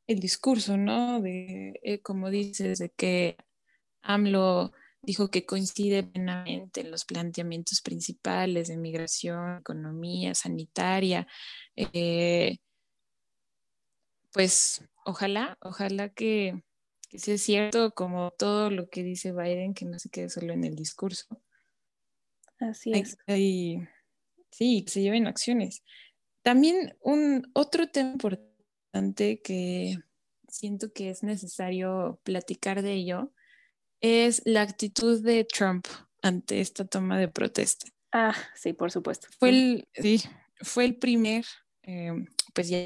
el 0.06 0.20
discurso, 0.20 0.76
¿no? 0.76 1.20
De, 1.20 1.78
eh, 1.82 2.00
como 2.00 2.30
dices, 2.30 2.78
de 2.78 2.90
que 2.90 3.36
AMLO 4.02 4.72
dijo 5.02 5.30
que 5.30 5.46
coincide 5.46 6.02
plenamente 6.02 6.80
en 6.80 6.90
los 6.90 7.04
planteamientos 7.04 7.80
principales 7.80 8.68
de 8.68 8.76
migración, 8.76 9.58
economía, 9.58 10.34
sanitaria. 10.34 11.26
Eh, 11.76 12.58
pues 14.32 14.84
ojalá, 15.04 15.56
ojalá 15.60 16.08
que, 16.08 16.62
sea 17.14 17.38
cierto 17.38 17.92
como 17.92 18.32
todo 18.32 18.70
lo 18.70 18.88
que 18.90 19.02
dice 19.02 19.32
Biden, 19.32 19.74
que 19.74 19.86
no 19.86 19.98
se 19.98 20.10
quede 20.10 20.28
solo 20.28 20.52
en 20.52 20.64
el 20.64 20.74
discurso. 20.74 21.26
Así 22.58 22.92
es. 22.92 23.16
sí, 24.50 24.84
que 24.84 24.90
se 24.90 25.02
lleven 25.02 25.26
acciones. 25.26 25.82
También 26.42 26.96
un 27.00 27.50
otro 27.54 27.88
tema 27.88 28.12
importante 28.12 28.55
que 29.42 29.98
siento 30.48 30.92
que 30.92 31.10
es 31.10 31.22
necesario 31.22 32.20
platicar 32.24 32.82
de 32.82 32.92
ello 32.92 33.32
es 34.00 34.42
la 34.44 34.62
actitud 34.62 35.22
de 35.22 35.44
Trump 35.44 35.86
ante 36.22 36.60
esta 36.60 36.84
toma 36.84 37.18
de 37.18 37.28
protesta. 37.28 37.86
Ah, 38.12 38.34
sí, 38.54 38.72
por 38.72 38.90
supuesto. 38.90 39.28
Fue 39.38 39.50
el, 39.50 39.88
sí, 39.94 40.22
fue 40.60 40.84
el 40.84 40.96
primer 40.96 41.44
eh, 41.82 42.12
pues 42.54 42.68
ya 42.68 42.78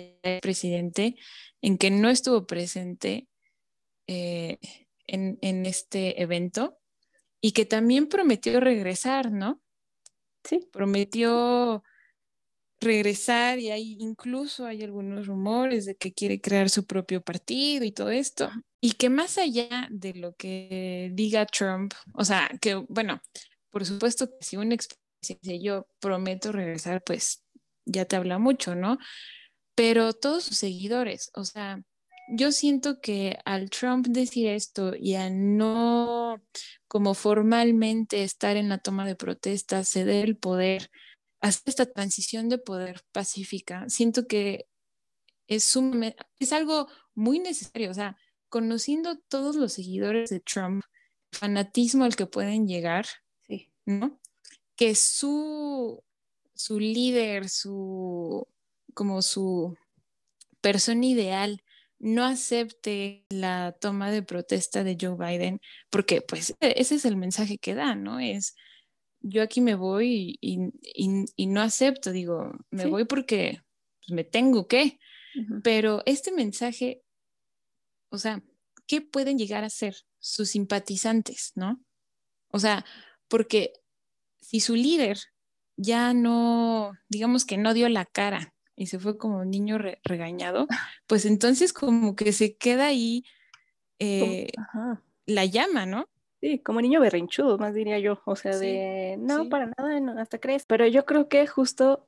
presidente 0.43 1.17
en 1.63 1.79
que 1.79 1.91
no 1.91 2.11
estuvo 2.11 2.47
presente 2.47 3.29
eh, 4.07 4.59
en, 5.07 5.39
en, 5.43 5.67
este 5.67 6.21
evento 6.23 6.79
y 7.41 7.53
que 7.53 7.65
también 7.65 8.09
prometió 8.09 8.61
regresar, 8.61 9.31
¿no? 9.31 9.63
Sí. 10.45 10.69
Prometió 10.73 11.85
regresar 12.81 13.59
y 13.59 13.71
hay 13.71 13.97
incluso 14.01 14.67
hay 14.67 14.83
algunos 14.83 15.27
rumores 15.27 15.85
de 15.87 15.97
que 15.97 16.13
quiere 16.13 16.41
crear 16.41 16.71
su 16.71 16.87
propio 16.87 17.23
partido 17.23 17.85
y 17.85 17.93
todo 17.93 18.11
esto. 18.11 18.51
Y 18.81 18.93
que 18.93 19.11
más 19.11 19.39
allá 19.39 19.89
de 19.91 20.15
lo 20.15 20.35
que 20.35 21.11
diga 21.13 21.47
Trump, 21.47 21.93
o 22.15 22.25
sea, 22.25 22.51
que 22.61 22.75
bueno, 22.89 23.21
por 23.71 23.85
supuesto 23.85 24.29
que 24.29 24.45
si 24.45 24.57
un 24.57 24.73
expresidente 24.73 25.61
yo 25.63 25.87
prometo 26.01 26.53
regresar, 26.53 27.03
pues 27.05 27.45
ya 27.85 28.05
te 28.07 28.17
habla 28.17 28.39
mucho, 28.39 28.75
¿no? 28.75 28.99
Pero 29.75 30.13
todos 30.13 30.45
sus 30.45 30.57
seguidores, 30.59 31.31
o 31.35 31.45
sea, 31.45 31.83
yo 32.33 32.53
siento 32.53 33.01
que 33.01 33.39
al 33.45 33.71
Trump 33.71 34.07
decir 34.09 34.49
esto 34.49 34.95
y 34.97 35.15
a 35.15 35.31
no 35.31 36.41
como 36.89 37.15
formalmente 37.15 38.23
estar 38.23 38.57
en 38.57 38.69
la 38.69 38.79
toma 38.79 39.07
de 39.07 39.17
protesta, 39.17 39.85
ceder 39.85 40.25
el 40.25 40.37
poder, 40.37 40.91
hacer 41.41 41.63
esta 41.67 41.87
transición 41.87 42.49
de 42.49 42.59
poder 42.59 43.03
pacífica, 43.13 43.89
siento 43.89 44.27
que 44.27 44.67
es, 45.47 45.75
un, 45.77 46.15
es 46.39 46.53
algo 46.53 46.89
muy 47.15 47.39
necesario, 47.39 47.91
o 47.91 47.95
sea, 47.95 48.17
conociendo 48.49 49.19
todos 49.29 49.57
los 49.57 49.73
seguidores 49.73 50.31
de 50.31 50.41
Trump, 50.41 50.85
el 51.33 51.39
fanatismo 51.39 52.05
al 52.05 52.17
que 52.17 52.27
pueden 52.27 52.67
llegar, 52.67 53.07
¿no? 53.87 54.21
Que 54.77 54.95
su, 54.95 56.03
su 56.55 56.79
líder, 56.79 57.49
su, 57.49 58.47
como 58.95 59.23
su 59.23 59.77
persona 60.61 61.07
ideal, 61.07 61.63
no 61.99 62.25
acepte 62.25 63.27
la 63.29 63.77
toma 63.79 64.11
de 64.11 64.23
protesta 64.23 64.85
de 64.85 64.97
Joe 65.01 65.17
Biden, 65.17 65.61
porque 65.91 66.23
pues 66.23 66.55
ese 66.61 66.95
es 66.95 67.05
el 67.05 67.17
mensaje 67.17 67.59
que 67.59 67.75
da, 67.75 67.95
¿no? 67.95 68.21
Es, 68.21 68.55
yo 69.21 69.43
aquí 69.43 69.61
me 69.61 69.75
voy 69.75 70.39
y, 70.41 71.47
no 71.47 71.61
acepto, 71.61 72.13
digo, 72.13 72.53
me 72.71 72.87
voy 72.87 73.05
porque 73.05 73.61
pues, 74.01 74.11
me 74.15 74.25
tengo 74.25 74.67
que, 74.67 74.99
pero 75.63 76.03
este 76.07 76.33
mensaje, 76.33 77.03
o 78.09 78.19
sea, 78.19 78.43
¿qué 78.87 79.01
pueden 79.01 79.39
llegar 79.39 79.65
a 79.65 79.71
ser 79.71 79.97
sus 80.19 80.51
simpatizantes, 80.51 81.53
no? 81.55 81.81
O 82.49 82.59
sea, 82.59 82.85
porque 83.29 83.73
si 84.41 84.61
su 84.61 84.75
líder 84.75 85.19
ya 85.77 86.13
no, 86.13 86.93
digamos 87.09 87.45
que 87.45 87.57
no 87.57 87.75
dio 87.75 87.89
la 87.89 88.05
cara 88.05 88.55
y 88.75 88.87
se 88.87 88.99
fue 88.99 89.17
como 89.17 89.39
un 89.39 89.51
niño 89.51 89.79
regañado, 90.03 90.67
pues 91.07 91.25
entonces 91.25 91.73
como 91.73 92.17
que 92.17 92.33
se 92.33 92.57
queda 92.57 92.87
ahí 92.87 93.25
eh, 93.99 94.51
la 95.27 95.45
llama, 95.45 95.87
¿no? 95.87 96.09
Sí, 96.41 96.59
como 96.59 96.81
niño 96.81 97.01
berrinchudo, 97.01 97.59
más 97.59 97.75
diría 97.75 97.99
yo. 97.99 98.23
O 98.25 98.35
sea, 98.35 98.57
de 98.57 99.17
no, 99.19 99.49
para 99.49 99.67
nada, 99.67 100.23
hasta 100.23 100.39
crees. 100.39 100.65
Pero 100.65 100.87
yo 100.87 101.05
creo 101.05 101.29
que 101.29 101.47
justo 101.47 102.07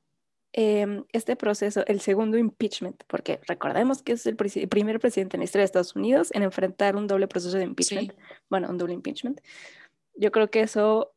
em, 0.53 1.03
este 1.11 1.35
proceso, 1.35 1.85
el 1.85 2.01
segundo 2.01 2.37
impeachment, 2.37 3.03
porque 3.05 3.39
recordemos 3.47 4.01
que 4.01 4.13
es 4.13 4.25
el, 4.25 4.35
primer 4.35 4.99
presidente 4.99 5.37
en 5.37 5.41
la 5.41 5.45
historia 5.45 5.61
de 5.61 5.65
Estados 5.65 5.95
Unidos 5.95 6.31
en 6.33 6.41
enfrentar 6.41 6.95
un 6.95 7.05
doble 7.05 7.27
proceso 7.27 7.57
de 7.57 7.63
impeachment. 7.63 8.13
Bueno, 8.49 8.69
un 8.69 8.79
doble 8.79 8.93
impeachment. 8.95 9.39
Yo 10.15 10.31
creo 10.31 10.49
que 10.49 10.61
eso, 10.61 11.13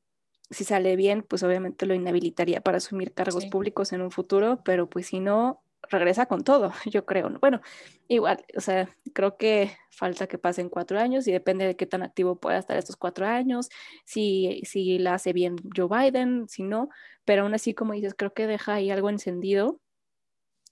si 0.51 0.65
sale 0.65 0.95
bien, 0.97 1.23
pues 1.23 1.43
obviamente 1.43 1.87
lo 1.87 1.95
inhabilitaría 1.95 2.61
para 2.61 2.79
asumir 2.79 3.15
cargos 3.15 3.47
públicos 3.47 3.95
en 3.95 4.03
un 4.03 4.11
futuro, 4.11 4.61
pero 4.63 4.91
pues 4.91 5.07
si 5.07 5.21
no, 5.21 5.63
regresa 5.89 6.27
con 6.27 6.43
todo, 6.45 6.73
yo 6.87 7.05
creo. 7.05 7.31
Bueno, 7.41 7.61
igual, 8.09 8.45
o 8.57 8.61
sea, 8.61 8.95
creo 9.13 9.37
que 9.37 9.71
falta 9.91 10.27
que 10.27 10.39
pasen 10.39 10.69
cuatro 10.69 10.99
años 10.99 11.27
y 11.27 11.33
depende 11.33 11.67
de 11.67 11.77
qué 11.77 11.87
tan 11.87 12.03
activo 12.03 12.37
pueda 12.37 12.59
estar 12.59 12.77
estos 12.77 12.97
cuatro 12.97 13.27
años, 13.27 13.69
si, 14.05 14.63
si 14.65 14.99
la 14.99 15.15
hace 15.15 15.33
bien 15.33 15.57
Joe 15.75 15.89
Biden, 15.89 16.49
si 16.49 16.63
no, 16.63 16.89
pero 17.25 17.43
aún 17.43 17.55
así, 17.55 17.75
como 17.75 17.93
dices, 17.93 18.15
creo 18.17 18.33
que 18.33 18.47
deja 18.47 18.75
ahí 18.75 18.91
algo 18.91 19.11
encendido, 19.11 19.81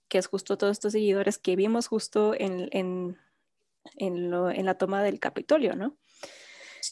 que 0.07 0.17
es 0.17 0.27
justo 0.27 0.57
todos 0.57 0.73
estos 0.73 0.93
seguidores 0.93 1.37
que 1.37 1.55
vimos 1.55 1.87
justo 1.87 2.33
en, 2.37 2.69
en, 2.71 3.17
en, 3.97 4.29
lo, 4.29 4.49
en 4.49 4.65
la 4.65 4.77
toma 4.77 5.03
del 5.03 5.19
Capitolio, 5.19 5.75
¿no? 5.75 5.97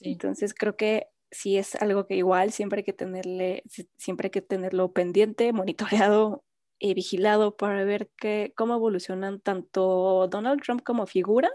Entonces 0.02 0.54
creo 0.54 0.76
que 0.76 1.08
sí 1.30 1.58
es 1.58 1.76
algo 1.76 2.08
que 2.08 2.16
igual 2.16 2.52
siempre 2.52 2.80
hay 2.80 2.84
que 2.84 2.94
tenerle, 2.94 3.64
siempre 3.98 4.28
hay 4.28 4.32
que 4.32 4.42
tenerlo 4.42 4.92
pendiente, 4.92 5.52
monitoreado 5.54 6.44
eh, 6.80 6.94
vigilado 6.94 7.56
para 7.56 7.84
ver 7.84 8.10
que, 8.18 8.54
cómo 8.56 8.76
evolucionan 8.76 9.40
tanto 9.40 10.28
Donald 10.30 10.62
Trump 10.62 10.84
como 10.84 11.06
figura 11.06 11.50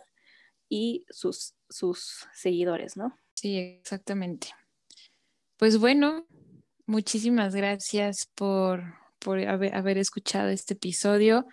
y 0.68 1.04
sus, 1.10 1.54
sus 1.68 2.26
seguidores, 2.34 2.96
¿no? 2.96 3.16
Sí, 3.34 3.56
exactamente. 3.56 4.48
Pues 5.56 5.78
bueno, 5.78 6.26
muchísimas 6.86 7.54
gracias 7.54 8.30
por, 8.34 8.82
haber, 9.26 9.98
escuchado 9.98 10.48
este 10.48 10.74
episodio. 10.74 11.46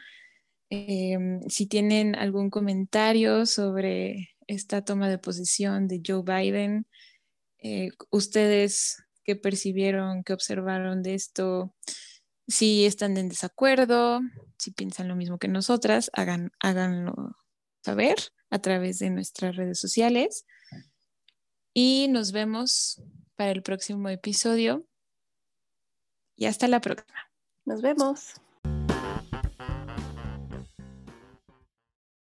Em, 0.69 1.41
si 1.49 1.67
tienen 1.67 2.15
algún 2.15 2.49
comentario 2.49 3.45
sobre 3.45 4.29
esta 4.47 4.83
toma 4.83 5.09
de 5.09 5.17
posición 5.17 5.87
de 5.87 6.01
Joe 6.05 6.23
Biden, 6.23 6.87
eh, 7.59 7.89
ustedes 8.11 9.03
qué 9.23 9.35
percibieron, 9.35 10.23
qué 10.23 10.33
observaron 10.33 11.01
de 11.03 11.15
esto, 11.15 11.73
si 12.47 12.85
están 12.85 13.17
en 13.17 13.29
desacuerdo, 13.29 14.21
si 14.57 14.71
piensan 14.71 15.07
lo 15.07 15.15
mismo 15.15 15.37
que 15.37 15.47
nosotras, 15.47 16.11
hagan, 16.13 16.51
háganlo 16.59 17.35
saber 17.81 18.17
a 18.49 18.59
través 18.59 18.99
de 18.99 19.09
nuestras 19.09 19.55
redes 19.55 19.79
sociales. 19.79 20.45
Y 21.73 22.07
nos 22.09 22.31
vemos 22.31 23.01
para 23.35 23.51
el 23.51 23.61
próximo 23.61 24.09
episodio. 24.09 24.85
Y 26.35 26.45
hasta 26.45 26.67
la 26.67 26.81
próxima. 26.81 27.31
Nos 27.65 27.81
vemos. 27.81 28.35